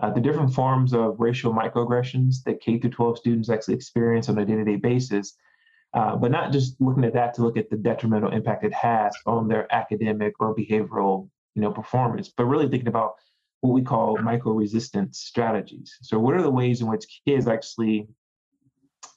uh, 0.00 0.10
the 0.10 0.20
different 0.20 0.54
forms 0.54 0.92
of 0.92 1.18
racial 1.18 1.52
microaggressions 1.52 2.42
that 2.44 2.60
K 2.60 2.78
through 2.78 2.90
12 2.90 3.18
students 3.18 3.50
actually 3.50 3.74
experience 3.74 4.28
on 4.28 4.38
a 4.38 4.44
day-to-day 4.44 4.76
basis, 4.76 5.34
uh, 5.94 6.14
but 6.16 6.30
not 6.30 6.52
just 6.52 6.80
looking 6.80 7.04
at 7.04 7.14
that 7.14 7.34
to 7.34 7.42
look 7.42 7.56
at 7.56 7.68
the 7.70 7.76
detrimental 7.76 8.32
impact 8.32 8.64
it 8.64 8.74
has 8.74 9.12
on 9.26 9.48
their 9.48 9.72
academic 9.74 10.34
or 10.38 10.54
behavioral, 10.54 11.28
you 11.54 11.62
know, 11.62 11.72
performance, 11.72 12.28
but 12.28 12.44
really 12.44 12.68
thinking 12.68 12.88
about 12.88 13.14
what 13.60 13.72
we 13.72 13.82
call 13.82 14.16
micro 14.18 14.52
resistance 14.52 15.20
strategies. 15.20 15.96
So, 16.02 16.18
what 16.18 16.34
are 16.34 16.42
the 16.42 16.50
ways 16.50 16.80
in 16.80 16.86
which 16.86 17.04
kids 17.26 17.48
actually 17.48 18.08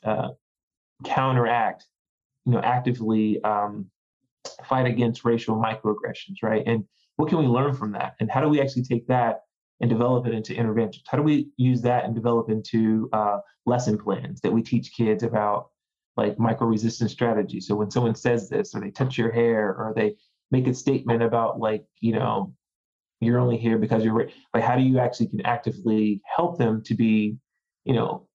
uh, 0.04 0.30
counteract, 1.04 1.86
you 2.46 2.54
know, 2.54 2.60
actively 2.60 3.44
um, 3.44 3.88
fight 4.66 4.88
against 4.88 5.26
racial 5.26 5.56
microaggressions, 5.56 6.42
right? 6.42 6.64
And 6.66 6.86
what 7.18 7.30
can 7.30 7.38
we 7.38 7.46
learn 7.46 7.74
from 7.74 7.92
that? 7.94 8.16
And 8.20 8.32
how 8.32 8.42
do 8.42 8.50
we 8.50 8.62
actually 8.62 8.84
take 8.84 9.08
that 9.08 9.42
and 9.80 9.90
develop 9.90 10.26
it 10.28 10.34
into 10.34 10.56
interventions? 10.56 11.04
How 11.08 11.18
do 11.18 11.24
we 11.24 11.50
use 11.58 11.82
that 11.84 12.06
and 12.06 12.16
develop 12.16 12.50
into 12.50 13.10
uh, 13.14 13.40
lesson 13.66 13.98
plans 13.98 14.42
that 14.42 14.52
we 14.52 14.64
teach 14.64 14.94
kids 14.94 15.24
about 15.24 15.70
like 16.18 16.40
micro 16.40 16.68
resistance 16.68 17.12
strategies? 17.12 17.68
So 17.68 17.76
when 17.76 17.92
someone 17.92 18.16
says 18.16 18.50
this, 18.50 18.74
or 18.74 18.82
they 18.82 18.92
touch 18.92 19.18
your 19.18 19.32
hair, 19.32 19.70
or 19.70 19.94
they 19.96 20.16
make 20.50 20.68
a 20.68 20.74
statement 20.74 21.22
about 21.24 21.60
like, 21.60 21.86
you 22.00 22.14
know, 22.14 22.54
you're 23.22 23.40
only 23.40 23.58
here 23.58 23.78
because 23.78 24.04
you're 24.04 24.30
like 24.54 24.64
how 24.64 24.76
do 24.76 24.82
you 24.82 25.00
actually 25.00 25.28
can 25.28 25.46
actively 25.46 26.22
help 26.36 26.58
them 26.58 26.82
to 26.84 26.96
be 26.96 27.38
you 27.86 27.94
know 27.94 28.28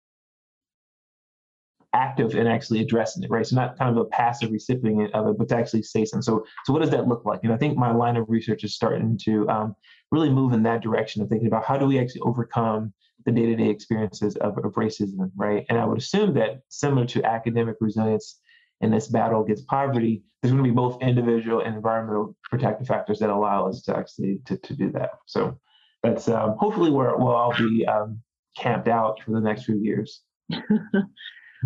active 1.97 2.35
and 2.35 2.47
actually 2.47 2.81
addressing 2.81 3.23
it, 3.23 3.31
right? 3.31 3.47
So 3.47 3.57
not 3.57 3.79
kind 3.79 3.91
of 3.91 3.97
a 3.97 4.05
passive 4.05 4.51
recipient 4.51 5.15
of 5.15 5.29
it, 5.29 5.39
but 5.39 5.49
to 5.49 5.57
actually 5.57 5.83
say 5.83 6.05
something. 6.05 6.23
So, 6.23 6.45
so 6.65 6.73
what 6.73 6.83
does 6.83 6.91
that 6.91 7.09
look 7.09 7.25
like? 7.25 7.41
And 7.43 7.53
I 7.53 7.57
think 7.57 7.79
my 7.79 7.93
line 7.93 8.17
of 8.17 8.29
research 8.29 8.65
is 8.65 8.75
starting 8.75 9.19
to 9.25 9.49
um, 9.49 9.77
really 10.13 10.29
move 10.31 10.53
in 10.53 10.63
that 10.65 10.83
direction 10.83 11.23
of 11.23 11.29
thinking 11.29 11.49
about 11.49 11.65
how 11.65 11.79
do 11.79 11.87
we 11.87 11.99
actually 11.99 12.21
overcome 12.21 12.93
the 13.25 13.33
day-to-day 13.33 13.69
experiences 13.69 14.37
of, 14.37 14.59
of 14.59 14.73
racism, 14.75 15.31
right? 15.37 15.65
And 15.69 15.79
I 15.79 15.87
would 15.87 15.99
assume 15.99 16.35
that 16.35 16.61
similar 16.69 17.07
to 17.07 17.25
academic 17.25 17.77
resilience 17.81 18.41
in 18.81 18.91
this 18.91 19.09
battle 19.09 19.43
against 19.43 19.67
poverty, 19.67 20.23
there's 20.43 20.53
going 20.53 20.63
to 20.63 20.71
be 20.71 20.75
both 20.75 21.01
individual 21.03 21.61
and 21.61 21.77
environmental 21.77 22.37
protective 22.45 22.87
factors 22.87 23.19
that 23.19 23.31
allow 23.31 23.69
us 23.69 23.83
to 23.83 23.97
actually 23.97 24.39
to, 24.47 24.57
to 24.59 24.75
do 24.75 24.93
that. 24.93 25.11
So 25.27 25.59
that's 26.03 26.29
um, 26.29 26.57
hopefully 26.59 26.91
where 26.91 27.17
we'll 27.17 27.35
all 27.35 27.55
be 27.57 27.87
um, 27.87 28.21
camped 28.57 28.89
out 28.89 29.21
for 29.25 29.33
the 29.33 29.41
next 29.41 29.65
few 29.65 29.79
years. 29.79 30.23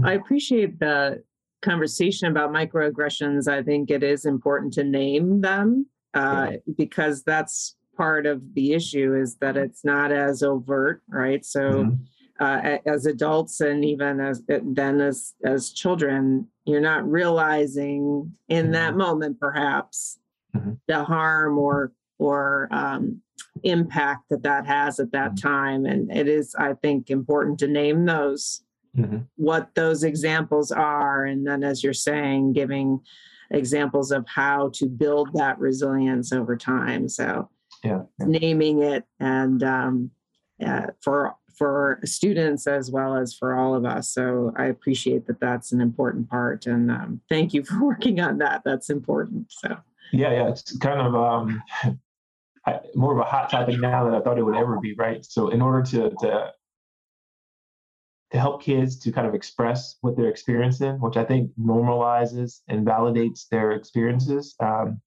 I 0.04 0.12
appreciate 0.14 0.78
the 0.78 1.22
conversation 1.62 2.28
about 2.28 2.50
microaggressions. 2.50 3.48
I 3.48 3.62
think 3.62 3.90
it 3.90 4.02
is 4.02 4.24
important 4.24 4.72
to 4.74 4.84
name 4.84 5.40
them 5.40 5.86
uh, 6.14 6.48
yeah. 6.52 6.56
because 6.76 7.22
that's 7.22 7.76
part 7.96 8.24
of 8.26 8.42
the 8.54 8.72
issue 8.72 9.14
is 9.14 9.36
that 9.36 9.56
it's 9.56 9.84
not 9.84 10.10
as 10.10 10.42
overt, 10.42 11.02
right? 11.08 11.44
So, 11.44 11.60
mm-hmm. 11.60 12.02
Uh, 12.40 12.78
as 12.86 13.06
adults 13.06 13.60
and 13.60 13.84
even 13.84 14.18
as 14.18 14.42
then 14.48 15.00
as 15.00 15.34
as 15.44 15.70
children, 15.70 16.48
you're 16.64 16.80
not 16.80 17.08
realizing 17.08 18.34
in 18.48 18.64
mm-hmm. 18.64 18.72
that 18.72 18.96
moment 18.96 19.38
perhaps 19.38 20.18
mm-hmm. 20.56 20.72
the 20.88 21.04
harm 21.04 21.58
or 21.58 21.92
or 22.18 22.68
um, 22.70 23.20
impact 23.62 24.28
that 24.30 24.42
that 24.42 24.66
has 24.66 25.00
at 25.00 25.12
that 25.12 25.34
mm-hmm. 25.34 25.48
time, 25.48 25.86
and 25.86 26.10
it 26.10 26.28
is, 26.28 26.54
I 26.54 26.74
think, 26.74 27.10
important 27.10 27.58
to 27.60 27.68
name 27.68 28.06
those 28.06 28.62
mm-hmm. 28.96 29.18
what 29.36 29.74
those 29.74 30.02
examples 30.02 30.72
are. 30.72 31.24
And 31.24 31.46
then, 31.46 31.62
as 31.62 31.84
you're 31.84 31.92
saying, 31.92 32.54
giving 32.54 33.00
examples 33.50 34.12
of 34.12 34.26
how 34.28 34.70
to 34.74 34.86
build 34.86 35.30
that 35.34 35.58
resilience 35.58 36.32
over 36.32 36.56
time. 36.56 37.08
So, 37.08 37.50
yeah, 37.84 38.02
yeah. 38.18 38.26
naming 38.26 38.82
it 38.82 39.04
and 39.18 39.62
um, 39.62 40.10
uh, 40.64 40.86
for 41.02 41.34
for 41.60 42.00
students 42.06 42.66
as 42.66 42.90
well 42.90 43.14
as 43.14 43.34
for 43.34 43.54
all 43.54 43.74
of 43.74 43.84
us. 43.84 44.10
So 44.10 44.50
I 44.56 44.64
appreciate 44.64 45.26
that 45.26 45.40
that's 45.40 45.72
an 45.72 45.82
important 45.82 46.30
part, 46.30 46.64
and 46.64 46.90
um, 46.90 47.20
thank 47.28 47.52
you 47.52 47.62
for 47.62 47.84
working 47.84 48.18
on 48.18 48.38
that. 48.38 48.62
That's 48.64 48.88
important. 48.88 49.52
So 49.52 49.76
yeah, 50.10 50.32
yeah, 50.32 50.48
it's 50.48 50.78
kind 50.78 51.00
of 51.00 51.14
um, 51.14 51.62
more 52.94 53.12
of 53.12 53.18
a 53.18 53.28
hot 53.30 53.50
topic 53.50 53.78
now 53.78 54.06
than 54.06 54.14
I 54.14 54.20
thought 54.20 54.38
it 54.38 54.42
would 54.42 54.56
ever 54.56 54.80
be. 54.80 54.94
Right. 54.94 55.22
So 55.22 55.48
in 55.48 55.60
order 55.60 55.82
to 55.90 56.10
to 56.20 56.52
to 58.30 58.38
help 58.38 58.62
kids 58.62 58.98
to 59.00 59.12
kind 59.12 59.26
of 59.26 59.34
express 59.34 59.96
what 60.00 60.16
they're 60.16 60.30
experiencing, 60.30 60.98
which 61.00 61.18
I 61.18 61.24
think 61.24 61.50
normalizes 61.60 62.60
and 62.68 62.86
validates 62.86 63.48
their 63.50 63.72
experiences. 63.72 64.54
Um, 64.60 65.02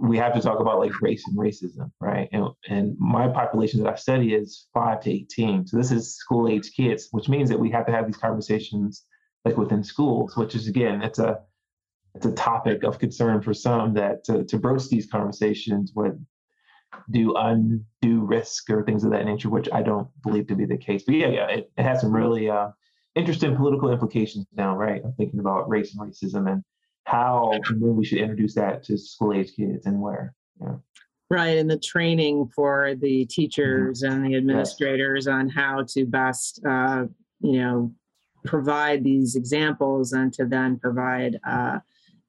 we 0.00 0.16
have 0.16 0.32
to 0.34 0.40
talk 0.40 0.60
about 0.60 0.78
like 0.78 1.00
race 1.02 1.22
and 1.26 1.36
racism, 1.36 1.90
right? 2.00 2.28
And, 2.32 2.48
and 2.68 2.96
my 2.98 3.28
population 3.28 3.82
that 3.82 3.92
I 3.92 3.96
study 3.96 4.34
is 4.34 4.66
five 4.72 5.00
to 5.02 5.10
18. 5.10 5.66
So 5.66 5.76
this 5.76 5.92
is 5.92 6.16
school 6.16 6.48
age 6.48 6.72
kids, 6.74 7.08
which 7.10 7.28
means 7.28 7.50
that 7.50 7.60
we 7.60 7.70
have 7.70 7.86
to 7.86 7.92
have 7.92 8.06
these 8.06 8.16
conversations 8.16 9.04
like 9.44 9.56
within 9.56 9.84
schools, 9.84 10.36
which 10.36 10.54
is 10.54 10.68
again, 10.68 11.02
it's 11.02 11.18
a 11.18 11.40
it's 12.14 12.26
a 12.26 12.32
topic 12.32 12.82
of 12.82 12.98
concern 12.98 13.40
for 13.40 13.54
some 13.54 13.94
that 13.94 14.24
to, 14.24 14.44
to 14.44 14.58
broach 14.58 14.88
these 14.88 15.06
conversations 15.06 15.92
would 15.94 16.24
do 17.10 17.34
undue 17.36 18.20
risk 18.24 18.68
or 18.68 18.82
things 18.82 19.04
of 19.04 19.12
that 19.12 19.24
nature, 19.24 19.48
which 19.48 19.68
I 19.72 19.82
don't 19.82 20.08
believe 20.22 20.48
to 20.48 20.56
be 20.56 20.64
the 20.64 20.76
case. 20.76 21.04
But 21.04 21.14
yeah, 21.14 21.28
yeah, 21.28 21.46
it, 21.46 21.70
it 21.78 21.82
has 21.84 22.00
some 22.00 22.12
really 22.12 22.50
uh, 22.50 22.70
interesting 23.14 23.54
political 23.56 23.92
implications 23.92 24.46
now, 24.54 24.76
right? 24.76 25.00
I'm 25.04 25.12
thinking 25.12 25.38
about 25.38 25.68
race 25.68 25.94
and 25.94 26.10
racism 26.10 26.50
and 26.50 26.64
how 27.10 27.50
and 27.52 27.80
when 27.80 27.96
we 27.96 28.04
should 28.04 28.18
introduce 28.18 28.54
that 28.54 28.84
to 28.84 28.96
school 28.96 29.32
age 29.32 29.54
kids 29.56 29.86
and 29.86 30.00
where. 30.00 30.34
Yeah. 30.60 30.76
Right, 31.28 31.58
and 31.58 31.70
the 31.70 31.78
training 31.78 32.50
for 32.54 32.94
the 32.96 33.24
teachers 33.26 34.02
mm-hmm. 34.02 34.12
and 34.12 34.26
the 34.26 34.36
administrators 34.36 35.26
yes. 35.26 35.32
on 35.32 35.48
how 35.48 35.84
to 35.90 36.04
best, 36.04 36.60
uh, 36.68 37.04
you 37.40 37.60
know, 37.60 37.92
provide 38.44 39.04
these 39.04 39.36
examples 39.36 40.12
and 40.12 40.32
to 40.32 40.44
then 40.44 40.78
provide 40.78 41.38
uh, 41.46 41.78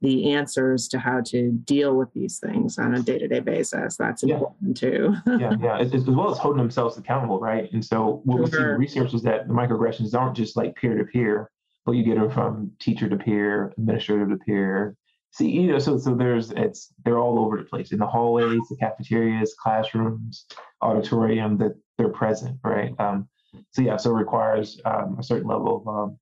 the 0.01 0.33
answers 0.33 0.87
to 0.89 0.99
how 0.99 1.21
to 1.21 1.51
deal 1.51 1.95
with 1.95 2.11
these 2.13 2.39
things 2.39 2.77
on 2.77 2.95
a 2.95 3.01
day-to-day 3.01 3.39
basis. 3.39 3.97
That's 3.97 4.23
important 4.23 4.81
yeah. 4.81 4.89
too. 4.89 5.15
yeah, 5.39 5.55
yeah, 5.61 5.77
as, 5.79 5.93
as, 5.93 6.05
well 6.05 6.31
as 6.31 6.37
holding 6.37 6.57
themselves 6.57 6.97
accountable, 6.97 7.39
right? 7.39 7.71
And 7.71 7.83
so 7.83 8.21
what 8.25 8.51
sure. 8.51 8.77
we 8.77 8.87
see 8.87 8.97
in 8.97 9.03
research 9.03 9.15
is 9.15 9.23
that 9.23 9.47
the 9.47 9.53
microaggressions 9.53 10.19
aren't 10.19 10.35
just 10.35 10.57
like 10.57 10.75
peer-to-peer, 10.75 11.49
but 11.85 11.93
you 11.93 12.03
get 12.03 12.15
them 12.15 12.29
from 12.29 12.71
teacher 12.79 13.09
to 13.09 13.17
peer, 13.17 13.73
administrator 13.77 14.27
to 14.27 14.37
peer. 14.37 14.95
See, 15.31 15.49
you 15.49 15.67
know, 15.67 15.79
so 15.79 15.97
so 15.97 16.13
there's 16.13 16.51
it's 16.51 16.93
they're 17.05 17.17
all 17.17 17.39
over 17.39 17.57
the 17.57 17.63
place 17.63 17.91
in 17.91 17.99
the 17.99 18.07
hallways, 18.07 18.61
the 18.69 18.75
cafeterias, 18.77 19.55
classrooms, 19.57 20.45
auditorium 20.81 21.57
that 21.59 21.73
they're 21.97 22.09
present, 22.09 22.57
right? 22.63 22.93
Um, 22.99 23.29
so 23.71 23.81
yeah, 23.81 23.97
so 23.97 24.11
it 24.11 24.19
requires 24.19 24.79
um, 24.85 25.17
a 25.19 25.23
certain 25.23 25.47
level 25.47 25.81
of 25.81 25.87
um, 25.87 26.19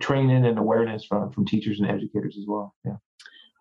training 0.00 0.44
and 0.44 0.58
awareness 0.58 1.04
from 1.04 1.30
from 1.30 1.46
teachers 1.46 1.80
and 1.80 1.88
educators 1.88 2.36
as 2.36 2.46
well. 2.48 2.74
Yeah. 2.84 2.96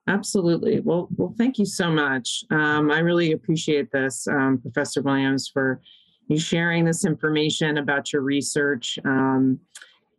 Absolutely. 0.07 0.81
Well, 0.81 1.07
well, 1.17 1.33
thank 1.35 1.57
you 1.57 1.65
so 1.65 1.89
much. 1.89 2.43
Um, 2.51 2.91
I 2.91 2.99
really 2.99 3.31
appreciate 3.31 3.91
this, 3.91 4.27
um, 4.27 4.59
Professor 4.61 5.01
Williams, 5.01 5.49
for 5.51 5.81
you 6.27 6.37
sharing 6.37 6.85
this 6.85 7.05
information 7.05 7.79
about 7.79 8.13
your 8.13 8.21
research. 8.21 8.99
Um, 9.03 9.59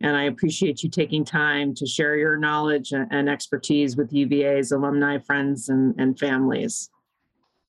and 0.01 0.15
I 0.15 0.23
appreciate 0.23 0.83
you 0.83 0.89
taking 0.89 1.25
time 1.25 1.73
to 1.75 1.85
share 1.85 2.15
your 2.17 2.37
knowledge 2.37 2.91
and 2.91 3.29
expertise 3.29 3.97
with 3.97 4.13
UVA's 4.13 4.71
alumni, 4.71 5.17
friends, 5.17 5.69
and, 5.69 5.95
and 5.97 6.17
families. 6.17 6.89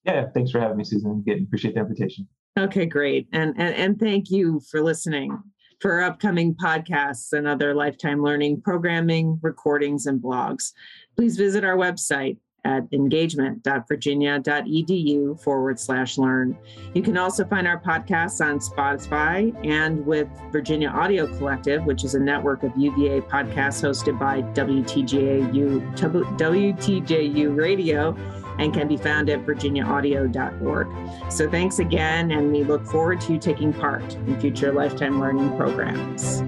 Yeah, 0.04 0.26
thanks 0.34 0.50
for 0.50 0.60
having 0.60 0.76
me, 0.76 0.84
Susan. 0.84 1.22
Again, 1.26 1.44
appreciate 1.46 1.74
the 1.74 1.80
invitation. 1.80 2.28
Okay, 2.58 2.86
great. 2.86 3.28
And, 3.32 3.54
and, 3.56 3.74
and 3.74 3.98
thank 3.98 4.30
you 4.30 4.60
for 4.70 4.82
listening 4.82 5.38
for 5.80 6.02
upcoming 6.02 6.54
podcasts 6.54 7.32
and 7.32 7.46
other 7.46 7.74
lifetime 7.74 8.22
learning 8.22 8.60
programming, 8.62 9.38
recordings, 9.42 10.06
and 10.06 10.20
blogs. 10.20 10.72
Please 11.16 11.36
visit 11.36 11.64
our 11.64 11.76
website 11.76 12.38
at 12.64 12.84
engagement.virginia.edu 12.92 15.40
forward 15.40 15.78
slash 15.78 16.18
learn. 16.18 16.58
You 16.94 17.02
can 17.02 17.16
also 17.16 17.44
find 17.44 17.66
our 17.66 17.80
podcasts 17.80 18.44
on 18.44 18.58
Spotify 18.58 19.54
and 19.66 20.04
with 20.04 20.28
Virginia 20.50 20.88
Audio 20.88 21.26
Collective, 21.38 21.84
which 21.84 22.04
is 22.04 22.14
a 22.14 22.20
network 22.20 22.62
of 22.62 22.72
UVA 22.76 23.22
podcasts 23.22 23.82
hosted 23.82 24.18
by 24.18 24.42
WTJU, 24.42 25.96
WTJU 25.96 27.56
Radio 27.56 28.14
and 28.58 28.74
can 28.74 28.88
be 28.88 28.96
found 28.96 29.30
at 29.30 29.46
virginiaaudio.org. 29.46 31.32
So 31.32 31.50
thanks 31.50 31.78
again, 31.78 32.32
and 32.32 32.52
we 32.52 32.64
look 32.64 32.84
forward 32.84 33.20
to 33.22 33.34
you 33.34 33.38
taking 33.38 33.72
part 33.72 34.14
in 34.14 34.40
future 34.40 34.72
lifetime 34.72 35.20
learning 35.20 35.56
programs. 35.56 36.42